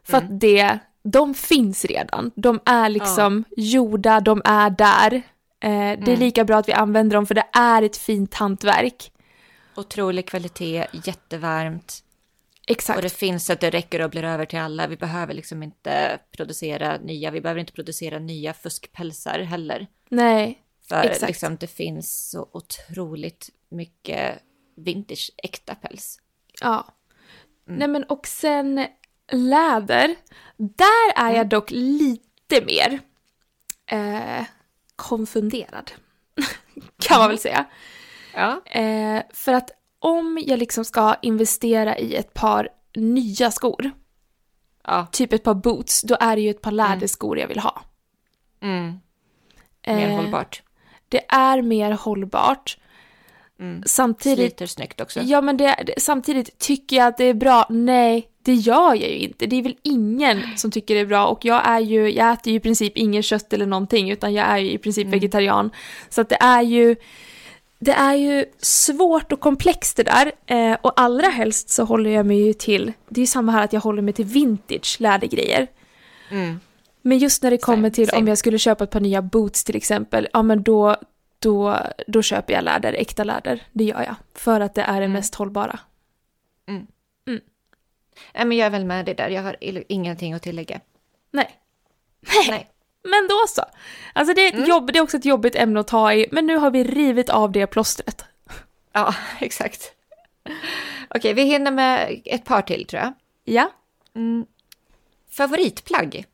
För 0.04 0.18
att 0.18 0.40
det, 0.40 0.80
de 1.06 1.34
finns 1.34 1.86
redan. 1.86 2.32
De 2.36 2.60
är 2.66 2.90
liksom 2.90 3.44
gjorda, 3.58 4.20
de 4.20 4.42
är 4.46 4.70
där. 4.70 5.14
Eh, 5.60 6.00
det 6.06 6.12
är 6.12 6.18
lika 6.18 6.46
bra 6.46 6.58
att 6.58 6.68
vi 6.68 6.74
använder 6.74 7.16
dem 7.16 7.26
för 7.26 7.36
det 7.36 7.48
är 7.54 7.82
ett 7.82 7.98
fint 7.98 8.34
hantverk. 8.34 9.12
Otrolig 9.76 10.28
kvalitet, 10.28 10.88
jättevarmt. 11.06 12.04
Exakt. 12.68 12.98
Och 12.98 13.04
det 13.04 13.10
finns 13.10 13.46
så 13.46 13.54
att 13.54 13.60
det 13.60 13.70
räcker 13.70 14.02
och 14.02 14.10
blir 14.10 14.24
över 14.24 14.46
till 14.46 14.60
alla. 14.60 14.88
Vi 14.88 14.98
behöver 14.98 15.34
liksom 15.34 15.64
inte 15.64 16.20
producera 16.32 16.98
nya, 16.98 17.32
vi 17.32 17.42
behöver 17.42 17.60
inte 17.60 17.74
producera 17.74 18.20
nya 18.20 18.54
fuskpälsar 18.54 19.40
heller. 19.40 19.88
Nej, 20.10 20.60
För 20.90 21.04
Exakt. 21.04 21.28
liksom, 21.28 21.56
det 21.56 21.68
finns 21.68 22.30
så 22.30 22.50
otroligt 22.52 23.50
mycket 23.70 24.40
vintage 24.76 25.32
äkta 25.44 25.76
päls. 25.76 26.20
Ja. 26.62 26.88
Nej 27.68 27.88
men 27.88 28.04
och 28.04 28.28
sen 28.28 28.88
läder. 29.32 30.16
Där 30.58 31.14
är 31.16 31.32
jag 31.32 31.50
dock 31.50 31.72
lite 31.72 32.66
mer 32.66 33.00
eh, 33.92 34.46
konfunderad. 34.96 35.92
kan 37.02 37.20
man 37.20 37.30
väl 37.30 37.40
säga. 37.40 37.66
Ja. 38.36 38.62
Eh, 38.66 39.24
för 39.34 39.54
att 39.54 39.72
om 40.00 40.40
jag 40.46 40.60
liksom 40.60 40.86
ska 40.86 41.16
investera 41.22 41.98
i 41.98 42.16
ett 42.16 42.34
par 42.34 42.70
nya 42.96 43.52
skor, 43.52 43.92
Ja. 44.84 45.08
typ 45.12 45.34
ett 45.34 45.44
par 45.44 45.54
boots, 45.54 46.02
då 46.02 46.18
är 46.20 46.36
det 46.36 46.42
ju 46.42 46.50
ett 46.50 46.62
par 46.62 46.72
läderskor 46.72 47.40
jag 47.40 47.48
vill 47.48 47.60
ha. 47.60 47.82
Mm. 48.62 49.00
Mer 49.88 50.10
Eh, 50.10 50.16
hållbart. 50.16 50.62
Det 51.10 51.26
är 51.28 51.62
mer 51.62 51.92
hållbart. 51.92 52.78
Mm. 53.60 53.84
Samtidigt 53.86 54.38
Sliter 54.38 54.66
snyggt 54.66 55.02
också. 55.02 55.20
Ja 55.20 55.42
men 55.42 55.58
det, 55.58 55.84
det, 55.86 55.94
samtidigt 55.98 56.60
tycker 56.60 56.96
jag 56.96 57.08
att 57.08 57.18
det 57.18 57.24
är 57.24 57.34
bra. 57.34 57.66
Nej, 57.70 58.30
det 58.44 58.54
gör 58.54 58.94
jag 58.94 59.10
ju 59.10 59.18
inte. 59.18 59.46
Det 59.46 59.56
är 59.56 59.64
väl 59.64 59.78
ingen 59.82 60.42
som 60.58 60.72
tycker 60.72 60.96
det 60.96 61.02
är 61.02 61.06
bra 61.06 61.28
och 61.28 61.46
jag 61.46 61.68
är 61.68 61.80
ju, 61.80 62.12
jag 62.12 62.34
äter 62.34 62.52
ju 62.52 62.58
i 62.58 62.60
princip 62.60 62.98
ingen 62.98 63.24
kött 63.24 63.54
eller 63.54 63.66
någonting 63.66 64.12
utan 64.12 64.34
jag 64.34 64.46
är 64.48 64.58
ju 64.58 64.72
i 64.72 64.78
princip 64.78 65.08
vegetarian. 65.08 65.72
Så 66.10 66.22
att 66.22 66.30
det 66.30 66.38
är 66.42 66.62
ju, 66.62 66.96
det 67.80 67.92
är 67.92 68.16
ju 68.16 68.46
svårt 68.58 69.32
och 69.32 69.40
komplext 69.40 69.98
det 69.98 70.04
där 70.04 70.32
eh, 70.46 70.78
och 70.82 71.02
allra 71.02 71.28
helst 71.28 71.70
så 71.70 71.84
håller 71.84 72.10
jag 72.10 72.26
mig 72.26 72.46
ju 72.46 72.54
till, 72.54 72.94
det 73.10 73.20
är 73.20 73.24
ju 73.24 73.28
samma 73.28 73.52
här 73.52 73.64
att 73.64 73.74
jag 73.74 73.82
håller 73.82 74.02
mig 74.02 74.14
till 74.14 74.26
vintage 74.26 74.98
lädergrejer. 75.00 75.68
Mm. 76.32 76.60
Men 77.02 77.18
just 77.18 77.44
när 77.44 77.52
det 77.52 77.58
kommer 77.58 77.90
Same, 77.90 77.92
till 77.92 78.10
om 78.10 78.28
jag 78.28 78.38
skulle 78.38 78.58
köpa 78.58 78.84
ett 78.84 78.90
par 78.90 79.00
nya 79.00 79.22
boots 79.22 79.64
till 79.64 79.76
exempel, 79.76 80.28
ja 80.34 80.42
men 80.42 80.64
då, 80.64 80.96
då, 81.46 81.78
då 82.08 82.22
köper 82.22 82.54
jag 82.54 82.64
läder, 82.64 82.94
äkta 82.94 83.24
läder. 83.24 83.64
Det 83.72 83.84
gör 83.84 84.02
jag. 84.04 84.16
För 84.34 84.60
att 84.62 84.76
det 84.76 84.82
är 84.82 84.94
det 85.00 85.06
Mm. 85.06 85.12
mest 85.12 85.36
hållbara. 85.36 85.80
Nej, 88.34 88.46
men 88.46 88.58
jag 88.58 88.66
är 88.66 88.70
väl 88.70 88.86
med 88.86 89.06
dig 89.06 89.16
där. 89.16 89.30
Jag 89.30 89.44
har 89.44 89.56
ingenting 89.88 90.34
att 90.34 90.42
tillägga. 90.44 90.80
Nej. 91.32 91.50
Nej. 92.50 92.70
Men 93.04 93.28
då 93.28 93.36
så. 93.48 93.62
Alltså 94.14 94.34
det 94.34 94.42
är, 94.42 94.54
Mm. 94.54 94.70
jobb, 94.70 94.94
det 94.94 95.00
är 95.00 95.04
också 95.04 95.18
ett 95.18 95.26
jobbigt 95.26 95.56
ämne 95.56 95.80
att 95.80 95.88
ta 95.88 96.14
i, 96.14 96.28
men 96.32 96.46
nu 96.48 96.58
har 96.58 96.72
vi 96.72 96.84
rivit 96.84 97.30
av 97.30 97.52
det 97.52 97.68
plåstret. 97.68 98.26
Ja, 98.92 99.16
exakt. 99.40 99.92
Okej, 101.10 101.34
vi 101.34 101.44
hinner 101.44 101.72
med 101.72 102.22
ett 102.26 102.46
par 102.46 102.62
till 102.62 102.86
tror 102.88 103.02
jag. 103.02 103.14
Ja. 103.44 103.72
Mm. 104.16 104.46
Favoritplagg? 105.30 106.26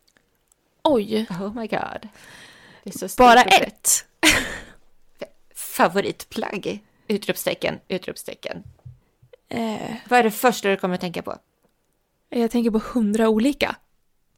Oj. 0.84 1.28
Oh 1.30 1.54
my 1.54 1.68
god. 1.68 2.08
Bara 3.18 3.42
ett. 3.42 4.06
Favoritplagg? 5.78 6.80
Utropstecken, 7.08 7.80
utropstecken. 7.88 8.64
Eh, 9.50 9.94
Vad 10.10 10.20
är 10.20 10.24
det 10.24 10.32
första 10.32 10.70
du 10.70 10.78
kommer 10.78 10.96
att 10.96 11.02
tänka 11.02 11.22
på? 11.22 11.36
jag 12.30 12.52
tänker 12.52 12.72
på 12.72 12.82
hundra 12.94 13.30
olika. 13.30 13.76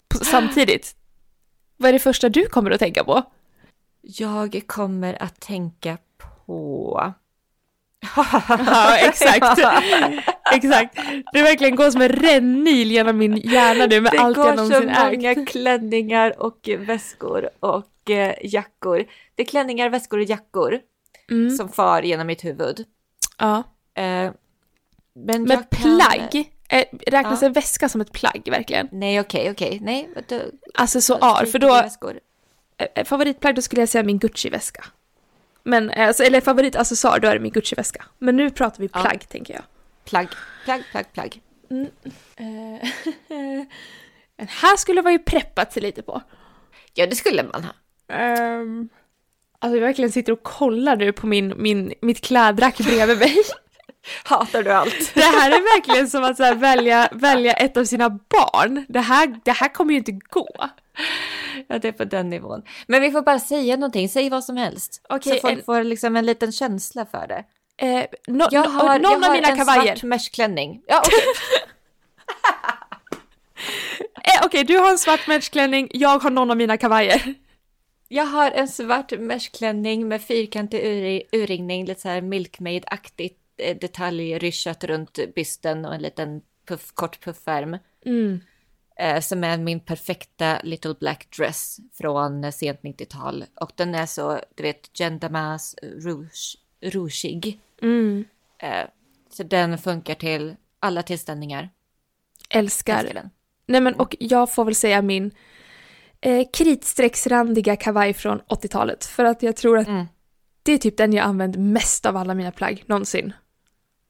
På, 0.08 0.26
samtidigt. 0.26 0.96
Vad 1.78 1.90
är 1.90 1.94
det 1.94 2.00
första 2.00 2.30
du 2.30 2.46
kommer 2.48 2.72
att 2.72 2.80
tänka 2.80 3.04
på? 3.04 3.24
Jag 4.02 4.62
kommer 4.68 5.24
att 5.24 5.40
tänka 5.40 5.98
på... 6.18 7.14
Ja, 8.50 8.98
exakt. 8.98 9.60
exakt. 10.54 10.96
Det 11.34 11.42
verkligen 11.42 11.76
går 11.76 11.92
som 11.92 12.02
en 12.02 12.10
rännil 12.10 12.92
genom 12.92 13.18
min 13.18 13.38
hjärna 13.38 13.86
nu 13.86 14.02
med 14.02 14.12
Det 14.12 14.18
allt 14.18 14.38
jag 14.38 14.46
går 14.46 14.52
så 14.58 14.64
någonsin 14.70 14.90
ägt. 14.90 15.36
många 15.36 15.46
klänningar 15.46 16.42
och 16.42 16.70
väskor 16.78 17.50
och 17.60 18.10
eh, 18.10 18.36
jackor. 18.44 19.06
Det 19.36 19.44
är 19.44 19.48
klänningar, 19.48 19.90
väskor 19.90 20.18
och 20.20 20.26
jackor 20.26 20.80
Mm. 21.32 21.50
som 21.58 21.70
far 21.70 22.02
genom 22.02 22.28
mitt 22.28 22.46
huvud. 22.46 22.86
Ja. 23.38 23.58
Eh, 23.96 24.04
men 24.04 24.34
Men 25.16 25.46
jag 25.48 25.70
kan- 25.70 25.98
plagg, 26.00 26.52
eh, 26.70 26.86
räknas 27.08 27.42
Ja. 27.42 27.48
en 27.48 27.54
väska 27.54 27.90
som 27.90 28.02
ett 28.02 28.12
plagg 28.12 28.42
verkligen? 28.52 28.90
Nej, 28.92 29.20
okej, 29.20 29.52
okej. 29.52 29.80
Nej, 29.82 30.10
då, 30.28 30.42
Alltså 30.74 31.02
så 31.02 31.18
då 31.18 31.26
ar, 31.26 31.46
för 31.46 31.60
då, 31.60 31.68
väskor. 31.74 32.20
eh, 32.96 33.06
favoritplagg 33.06 33.56
då 33.56 33.62
skulle 33.62 33.82
jag 33.82 33.90
säga 33.90 34.04
min 34.04 34.20
Gucci-väska. 34.20 34.86
Men, 35.64 35.90
eh, 35.90 36.08
alltså, 36.08 36.24
eller 36.24 36.42
favoritaccessoar, 36.42 37.20
då 37.20 37.28
är 37.28 37.34
det 37.34 37.40
min 37.40 37.52
Gucci-väska. 37.52 38.06
Men 38.20 38.36
nu 38.36 38.50
pratar 38.50 38.80
vi 38.80 38.90
Ja. 38.94 39.02
plagg, 39.02 39.30
tänker 39.30 39.54
jag. 39.54 39.64
Plagg, 40.06 40.28
plagg, 40.66 40.84
plagg, 40.92 41.06
plagg. 41.14 41.42
Eh, 42.36 42.90
Den 44.36 44.48
här 44.48 44.78
skulle 44.78 45.02
man 45.02 45.12
ju 45.12 45.20
preppat 45.20 45.74
sig 45.74 45.82
lite 45.82 46.02
på. 46.02 46.22
Ja, 46.94 47.08
det 47.08 47.16
skulle 47.16 47.44
man 47.44 47.64
ha. 47.64 47.74
Um, 48.62 48.90
alltså 49.64 49.78
jag 49.78 49.86
verkligen 49.86 50.12
sitter 50.12 50.32
och 50.34 50.44
kollar 50.44 50.96
nu 50.96 51.12
på 51.14 51.28
min, 51.28 51.54
min, 51.58 51.94
mitt 52.02 52.22
klädrack 52.22 52.78
bredvid 52.78 53.18
mig. 53.20 53.36
Hatar 54.24 54.64
du 54.64 54.72
allt? 54.72 55.12
Det 55.14 55.22
här 55.22 55.52
är 55.52 55.76
verkligen 55.76 56.10
som 56.10 56.24
att 56.24 56.38
så 56.38 56.44
här, 56.44 56.56
välja, 56.56 57.10
välja 57.12 57.54
ett 57.54 57.78
av 57.78 57.86
sina 57.86 58.10
barn. 58.10 58.86
Det 58.90 59.00
här, 59.00 59.40
det 59.46 59.52
här 59.52 59.74
kommer 59.74 59.92
ju 59.92 59.98
inte 59.98 60.12
gå. 60.12 60.50
Ja, 61.68 61.80
det 61.80 61.88
är 61.88 61.92
på 61.92 62.04
den 62.04 62.30
nivån. 62.30 62.62
Men 62.88 63.02
vi 63.02 63.12
får 63.12 63.22
bara 63.22 63.40
säga 63.40 63.76
någonting, 63.76 64.10
säg 64.10 64.30
vad 64.30 64.44
som 64.44 64.58
helst. 64.58 65.02
Okej, 65.10 65.34
så 65.36 65.40
folk 65.48 65.60
en- 65.60 65.64
får 65.66 65.84
liksom 65.84 66.16
en 66.16 66.26
liten 66.26 66.52
känsla 66.52 67.06
för 67.06 67.28
det. 67.28 67.44
Eh, 67.88 68.04
no, 68.28 68.48
Jag 68.52 68.62
har, 68.64 69.00
någon 69.00 69.02
jag 69.12 69.14
av 69.16 69.24
har 69.24 69.34
mina 69.34 69.48
en 69.50 69.58
kavajer. 69.58 69.96
svart 69.96 70.04
meshklänning. 70.04 70.82
Ja, 70.88 71.02
okej. 71.06 71.20
Eh, 74.26 74.46
Okej, 74.46 74.64
du 74.64 74.78
har 74.78 74.90
en 74.90 74.98
svart 74.98 75.28
matchklänning, 75.28 75.88
jag 75.94 76.20
har 76.24 76.30
någon 76.30 76.52
av 76.52 76.58
mina 76.58 76.78
kavajer. 76.78 77.34
Jag 78.14 78.26
har 78.26 78.52
en 78.52 78.68
svart 78.68 79.12
meshklänning 79.20 80.08
med 80.08 80.22
fyrkantig 80.22 80.80
ur- 80.80 81.24
urringning, 81.32 81.86
lite 81.86 82.02
så 82.02 82.10
här 82.10 82.22
milkmaid-aktigt 82.22 83.38
eh, 83.58 83.78
detaljryschat 83.78 84.84
runt 84.84 85.20
bysten 85.36 85.86
och 85.86 85.96
en 85.96 86.02
liten 86.02 86.42
puff, 86.68 86.92
kort 86.92 87.24
puffärm. 87.24 87.78
Mm. 88.06 88.40
Eh, 89.00 89.20
som 89.20 89.44
är 89.44 89.58
min 89.58 89.80
perfekta 89.80 90.60
little 90.64 90.94
black 91.00 91.38
dress 91.38 91.78
från 91.94 92.52
sent 92.52 92.82
90-tal. 92.82 93.46
Och 93.56 93.72
den 93.76 93.96
är 93.96 94.06
så, 94.06 94.40
du 94.56 94.64
vet, 94.64 94.98
gendamas 94.98 95.76
rouge, 95.82 96.58
rougig. 96.82 97.60
Mm. 97.82 98.26
Eh, 98.58 98.86
så 99.30 99.44
den 99.44 99.78
funkar 99.78 100.16
till 100.16 100.56
alla 100.80 101.04
tillställningar. 101.04 101.70
Älskar. 102.50 103.00
Älskar 103.00 103.14
den. 103.14 103.30
Nej 103.66 103.82
men 103.82 103.94
och 103.94 104.16
jag 104.20 104.54
får 104.54 104.66
väl 104.66 104.76
säga 104.76 105.02
min 105.02 105.32
eh, 106.24 106.46
kritstrecksrandiga 106.54 107.76
kavaj 107.76 108.14
från 108.14 108.40
80-talet. 108.42 109.06
För 109.06 109.26
att 109.26 109.44
jag 109.44 109.56
tror 109.56 109.78
att 109.78 109.88
Mm. 109.88 110.06
det 110.64 110.72
är 110.74 110.78
typ 110.78 110.98
den 110.98 111.14
jag 111.14 111.24
använt 111.26 111.56
mest 111.58 112.06
av 112.06 112.18
alla 112.18 112.34
mina 112.34 112.52
plagg 112.52 112.84
någonsin. 112.88 113.34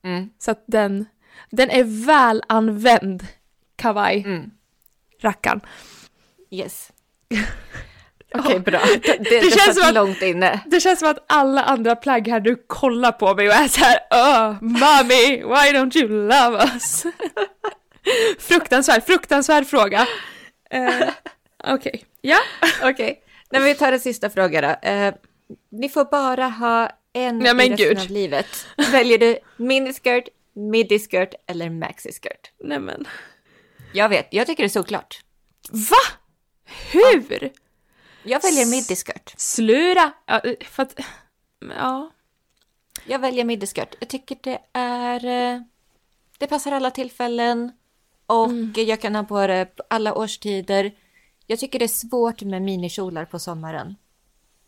Mm. 0.06 0.30
Så 0.39 0.52
att 0.52 0.63
den, 0.67 1.06
den 1.52 1.69
är 1.69 2.06
väl 2.06 2.43
använd 2.47 3.26
kavaj, 3.76 4.23
Mm. 4.26 4.52
rackarn. 5.21 5.62
Yes. 6.52 6.91
Okej, 8.36 8.60
bra. 8.60 8.80
Det, 9.04 9.17
det, 9.17 9.39
det, 9.41 9.60
känns 9.60 9.78
som 9.80 9.88
att- 9.88 9.93
långt 9.93 10.21
inne. 10.21 10.60
Det 10.65 10.80
känns 10.80 10.99
som 10.99 11.10
att 11.10 11.26
alla 11.28 11.63
andra 11.63 11.95
plagg 11.95 12.28
här 12.28 12.39
nu 12.39 12.56
kollar 12.67 13.12
på 13.12 13.36
mig 13.36 13.47
och 13.47 13.54
är 13.54 13.67
så 13.67 13.80
här 13.84 13.97
oh, 14.12 14.52
mommy, 14.62 15.38
why 15.38 15.78
don't 15.78 15.97
you 15.97 16.08
love 16.10 16.63
us? 16.73 17.04
fruktansvärd, 18.39 19.04
fruktansvärd 19.06 19.67
fråga. 19.67 20.08
Eh, 20.69 20.89
Okej, 21.67 22.06
ja. 22.21 22.39
Okej, 22.84 23.23
när 23.49 23.60
vi 23.60 23.76
tar 23.76 23.91
en 23.91 23.99
sista 23.99 24.30
fråga 24.30 24.62
då. 24.62 24.88
Eh, 24.89 25.13
ni 25.69 25.89
får 25.89 26.06
bara 26.06 26.47
ha 26.47 26.89
en 27.13 27.39
Nej, 27.39 27.54
men 27.54 27.65
i 27.65 27.69
resten 27.69 27.88
gud. 27.89 27.99
av 27.99 28.10
livet. 28.10 28.65
Väljer 28.91 29.17
du 29.17 29.38
miniskirt, 29.58 30.28
midiskirt 30.54 31.34
eller 31.47 31.69
maxiskirt? 31.69 32.52
Nej 32.60 32.80
men, 32.80 33.08
Jag 33.93 34.10
vet, 34.10 34.28
jag 34.32 34.47
tycker 34.47 34.63
det 34.63 34.67
är 34.67 34.69
såklart. 34.69 35.21
va? 35.71 36.17
Hur? 36.91 37.52
Jag 38.23 38.41
väljer 38.41 38.65
midiskirt. 38.65 39.34
Slura? 39.38 40.12
Ja, 40.26 40.41
för 40.65 40.84
att, 40.84 40.99
ja. 41.78 42.12
Jag 43.06 43.19
väljer 43.19 43.43
midiskirt. 43.45 43.95
Jag 43.99 44.10
tycker 44.10 44.38
det 44.41 44.60
är... 44.73 45.26
eh, 45.56 45.62
Det 46.38 46.47
passar 46.47 46.71
alla 46.71 46.91
tillfällen 46.91 47.71
och 48.26 48.52
jag 48.76 49.02
kan 49.02 49.15
ha 49.15 49.23
på 49.23 49.47
det 49.47 49.65
på 49.76 49.84
alla 49.89 50.13
årstider. 50.13 50.91
Jag 51.47 51.60
tycker 51.60 51.79
det 51.79 51.86
är 51.86 51.88
svårt 51.88 52.41
med 52.41 52.62
minikjolar 52.62 53.25
på 53.25 53.39
sommaren. 53.39 53.95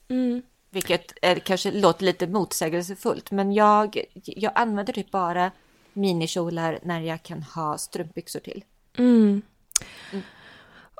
Mm. 0.07 0.41
Vilket 0.69 1.13
är, 1.21 1.35
kanske 1.35 1.71
låter 1.71 2.05
lite 2.05 2.27
motsägelsefullt, 2.27 3.31
men 3.31 3.53
jag, 3.53 4.03
jag 4.23 4.51
använder 4.55 4.93
typ 4.93 5.11
bara 5.11 5.51
minikjolar 5.93 6.79
när 6.83 7.01
jag 7.01 7.23
kan 7.23 7.43
ha 7.43 7.77
strumpbyxor 7.77 8.39
till. 8.39 8.63
Mm. 8.97 9.41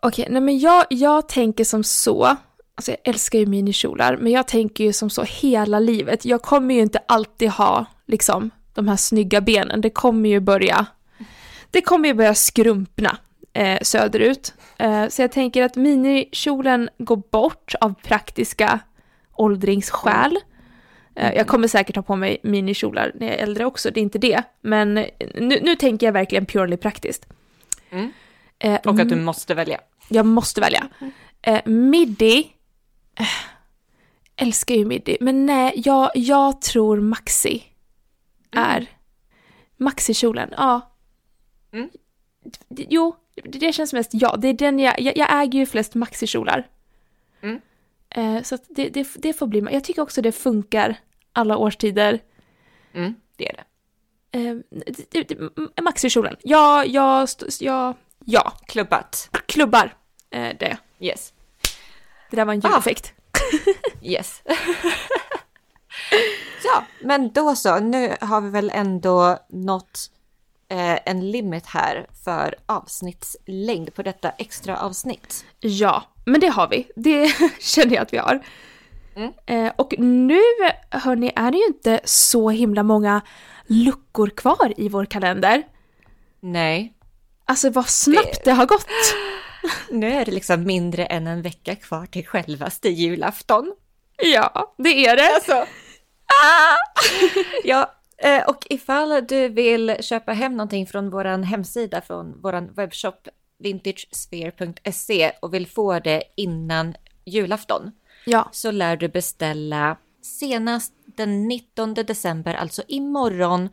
Okej, 0.02 0.28
nej 0.30 0.42
men 0.42 0.60
jag, 0.60 0.86
jag 0.90 1.30
tänker 1.30 1.64
som 1.64 1.84
så, 1.84 2.24
alltså 2.76 2.92
jag 2.92 2.98
älskar 3.04 3.40
ju 3.40 3.46
minikjolar, 3.46 4.18
men 4.18 4.32
jag 4.32 4.48
tänker 4.48 4.84
ju 4.84 4.94
som 4.94 5.10
så 5.10 5.24
hela 5.24 5.80
livet. 5.80 6.26
Jag 6.26 6.42
kommer 6.42 6.76
ju 6.76 6.82
inte 6.82 7.00
alltid 7.08 7.50
ha 7.50 7.86
liksom 8.06 8.50
de 8.74 8.88
här 8.88 8.96
snygga 8.96 9.42
benen, 9.42 9.82
det 9.82 9.90
kommer 9.90 10.30
ju 10.30 10.40
börja, 10.40 10.86
det 11.72 11.82
kommer 11.82 12.08
ju 12.08 12.14
börja 12.14 12.36
skrumpna 12.36 13.18
eh, 13.56 13.80
söderut. 13.82 14.54
Eh, 14.78 15.08
så 15.08 15.22
jag 15.22 15.32
tänker 15.32 15.64
att 15.64 15.76
minikjolen 15.76 16.90
går 16.98 17.22
bort 17.32 17.76
av 17.82 17.94
praktiska 18.04 18.80
åldringsskäl. 19.34 20.38
Eh, 21.16 21.34
jag 21.34 21.48
kommer 21.48 21.68
säkert 21.68 21.96
ha 21.96 22.04
på 22.04 22.16
mig 22.16 22.38
minikjolar 22.44 23.12
när 23.16 23.28
jag 23.28 23.36
är 23.36 23.44
äldre 23.44 23.66
också, 23.66 23.92
det 23.92 24.00
är 24.00 24.02
inte 24.02 24.18
det. 24.20 24.44
Men 24.62 24.94
nu, 24.94 25.60
nu 25.62 25.76
tänker 25.76 26.08
jag 26.08 26.14
verkligen 26.14 26.46
purely 26.46 26.78
praktiskt. 26.78 27.26
Mm. 27.90 28.12
Eh, 28.60 28.80
Och 28.86 29.00
att 29.00 29.10
du 29.10 29.16
måste 29.16 29.54
välja. 29.54 29.80
jag 30.10 30.26
måste 30.26 30.62
välja. 30.62 30.88
Eh, 31.42 31.62
midi. 31.66 32.52
Eh, 33.20 33.26
älskar 34.36 34.76
ju 34.76 34.86
midi. 34.86 35.18
Men 35.22 35.46
nej, 35.46 35.74
jag, 35.76 36.12
jag 36.16 36.62
tror 36.62 37.00
maxi 37.02 37.64
är 38.52 38.86
maxikjolen. 39.78 40.50
Ja. 40.58 40.82
Mm. 41.74 41.90
Jo, 42.70 43.16
det, 43.44 43.74
känns 43.74 43.94
mest 43.94 44.10
ja. 44.14 44.36
Det 44.38 44.48
är 44.48 44.54
den 44.54 44.80
jag, 44.80 45.00
jag, 45.00 45.18
jag 45.18 45.42
äger 45.44 45.60
ju 45.60 45.66
flest 45.66 45.96
maxikjolar. 45.96 46.68
Mm. 47.42 47.62
Eh, 48.10 48.44
så 48.44 48.58
det, 48.70 48.90
det, 48.90 49.08
det 49.16 49.34
får 49.34 49.48
bli, 49.48 49.68
jag 49.72 49.84
tycker 49.84 50.02
också 50.02 50.22
det 50.22 50.32
funkar 50.32 50.96
alla 51.34 51.58
årstider. 51.58 52.20
Mm, 52.94 53.16
det 53.38 53.50
är 53.50 53.54
det. 53.54 53.64
Eh, 54.40 54.56
det, 55.10 55.24
det, 55.28 55.50
det, 55.76 55.82
maxikjolen. 55.82 56.36
Ja, 56.44 56.86
st- 57.24 57.66
ja, 57.66 57.94
ja, 58.26 58.54
Klubbat. 58.68 59.30
klubbar. 59.46 59.96
Eh, 60.30 60.56
det. 60.60 60.78
Yes. 61.00 61.34
Det 62.30 62.36
där 62.36 62.46
var 62.46 62.54
en 62.54 62.62
Ah. 62.64 62.70
ljudeffekt. 62.70 63.14
Yes. 64.02 64.42
ja, 66.64 66.84
men 67.02 67.32
då 67.34 67.56
så. 67.56 67.80
Nu 67.80 68.16
har 68.22 68.42
vi 68.42 68.50
väl 68.50 68.72
ändå 68.74 69.38
nått 69.50 70.12
en 70.68 71.32
limit 71.32 71.66
här 71.66 72.08
för 72.24 72.56
avsnittslängd 72.66 73.94
på 73.94 74.04
detta 74.04 74.30
extra 74.30 74.78
avsnitt. 74.78 75.46
Ja, 75.60 76.04
men 76.26 76.40
det 76.40 76.48
har 76.48 76.68
vi. 76.68 76.88
Det 76.96 77.34
känner 77.60 77.96
jag 77.96 78.02
att 78.02 78.14
vi 78.14 78.18
har. 78.18 78.44
Mm. 79.16 79.34
Eh, 79.46 79.74
och 79.76 79.94
nu, 79.98 80.42
hörni, 80.90 81.32
är 81.36 81.52
det 81.52 81.58
ju 81.58 81.66
inte 81.66 82.00
så 82.04 82.50
himla 82.50 82.84
många 82.84 83.22
luckor 83.68 84.30
kvar 84.30 84.74
i 84.78 84.90
vår 84.90 85.06
kalender. 85.06 85.64
Nej, 86.40 86.96
Alltså 87.46 87.70
vad 87.70 87.90
snabbt 87.90 88.44
det 88.44 88.52
har 88.52 88.66
gått. 88.66 88.88
nu 89.90 90.14
är 90.14 90.26
det 90.26 90.32
liksom 90.32 90.64
mindre 90.64 91.06
än 91.06 91.28
en 91.28 91.42
vecka 91.42 91.76
kvar 91.76 92.06
till 92.06 92.28
självaste 92.28 92.90
julafton. 92.90 93.74
Ja, 94.18 94.76
det 94.78 95.06
är 95.06 95.16
det. 95.16 95.36
Alltså. 95.36 95.54
Ah! 96.26 96.76
ja, 97.64 97.82
eh, 97.82 97.88
och 98.48 98.68
ifall 98.70 99.28
du 99.28 99.50
vill 99.50 99.96
köpa 100.02 100.34
hem 100.34 100.52
någonting 100.52 100.88
från 100.88 101.10
vår 101.10 101.44
hemsida, 101.44 102.02
från 102.02 102.42
vår 102.42 102.76
webbshop 102.76 103.28
vintagesphere.se 103.60 105.32
och 105.40 105.54
vill 105.54 105.68
få 105.68 106.00
det 106.00 106.24
innan 106.36 106.96
julafton 107.26 107.92
Ja, 108.26 108.50
så 108.52 108.72
lär 108.72 108.98
du 108.98 109.08
beställa 109.08 109.98
senast 110.22 110.94
den 111.06 111.48
19 111.48 111.94
december, 111.94 112.54
alltså 112.54 112.84
imorgon 112.88 113.70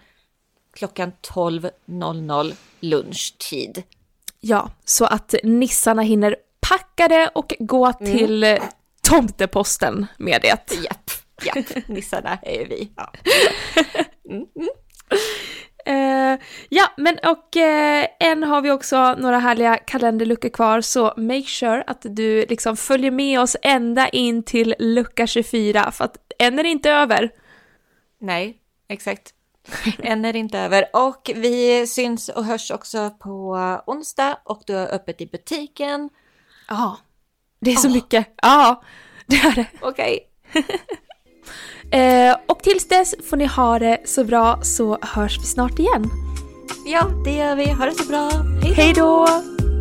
klockan 0.72 1.12
12.00 1.22 2.54
lunchtid. 2.80 3.82
ja, 4.40 4.70
så 4.84 5.04
att 5.04 5.34
nissarna 5.42 6.02
hinner 6.02 6.36
packa 6.60 7.08
det 7.08 7.30
och 7.34 7.54
gå 7.58 7.92
till 7.92 8.44
eh, 8.44 8.62
tomteposten 9.02 10.06
med 10.18 10.42
det. 10.42 10.76
Japp, 10.84 11.10
japp, 11.44 11.88
nissarna 11.88 12.38
är 12.42 12.58
ju 12.58 12.64
vi. 12.64 12.92
Ja. 12.96 13.12
Eh, 15.84 16.38
ja, 16.68 16.92
men 16.96 17.18
och 17.18 17.56
eh, 17.56 18.06
än 18.20 18.42
har 18.42 18.60
vi 18.60 18.70
också 18.70 19.14
några 19.14 19.38
härliga 19.38 19.76
kalenderluckor 19.76 20.48
kvar 20.48 20.80
så 20.80 21.14
make 21.16 21.46
sure 21.46 21.84
att 21.86 22.02
du 22.02 22.46
liksom 22.48 22.76
följer 22.76 23.10
med 23.10 23.40
oss 23.40 23.56
ända 23.62 24.08
in 24.08 24.42
till 24.42 24.74
lucka 24.78 25.26
24 25.26 25.90
för 25.90 26.04
att 26.04 26.16
än 26.38 26.58
är 26.58 26.62
det 26.62 26.68
inte 26.68 26.90
över. 26.90 27.30
Nej, 28.20 28.58
exakt. 28.88 29.34
Än 29.98 30.24
är 30.24 30.32
det 30.32 30.38
inte 30.38 30.58
över. 30.58 30.84
Och 30.92 31.30
vi 31.34 31.86
syns 31.86 32.28
och 32.28 32.44
hörs 32.44 32.70
också 32.70 33.10
på 33.10 33.56
onsdag 33.86 34.38
och 34.44 34.62
du 34.66 34.76
är 34.76 34.94
öppet 34.94 35.20
i 35.20 35.26
butiken. 35.26 36.10
Ja, 36.68 36.98
det 37.60 37.70
är 37.72 37.76
så 37.76 37.90
mycket. 37.90 38.34
Ja, 38.42 38.82
det 39.26 39.36
är 39.36 39.54
det. 39.54 39.66
Okej. 39.80 40.28
Eh, 41.90 42.36
och 42.46 42.62
tills 42.62 42.88
dess 42.88 43.14
får 43.30 43.36
ni 43.36 43.46
ha 43.46 43.78
det 43.78 43.98
så 44.04 44.24
bra 44.24 44.58
så 44.62 44.98
hörs 45.02 45.38
vi 45.38 45.44
snart 45.44 45.78
igen. 45.78 46.10
Ja, 46.86 47.04
det 47.24 47.30
gör 47.30 47.56
vi. 47.56 47.70
Ha 47.70 47.86
det 47.86 47.94
så 47.94 48.04
bra. 48.04 48.30
Hej 48.62 48.72
då! 48.72 48.82
Hej 48.82 48.92
då! 48.94 49.71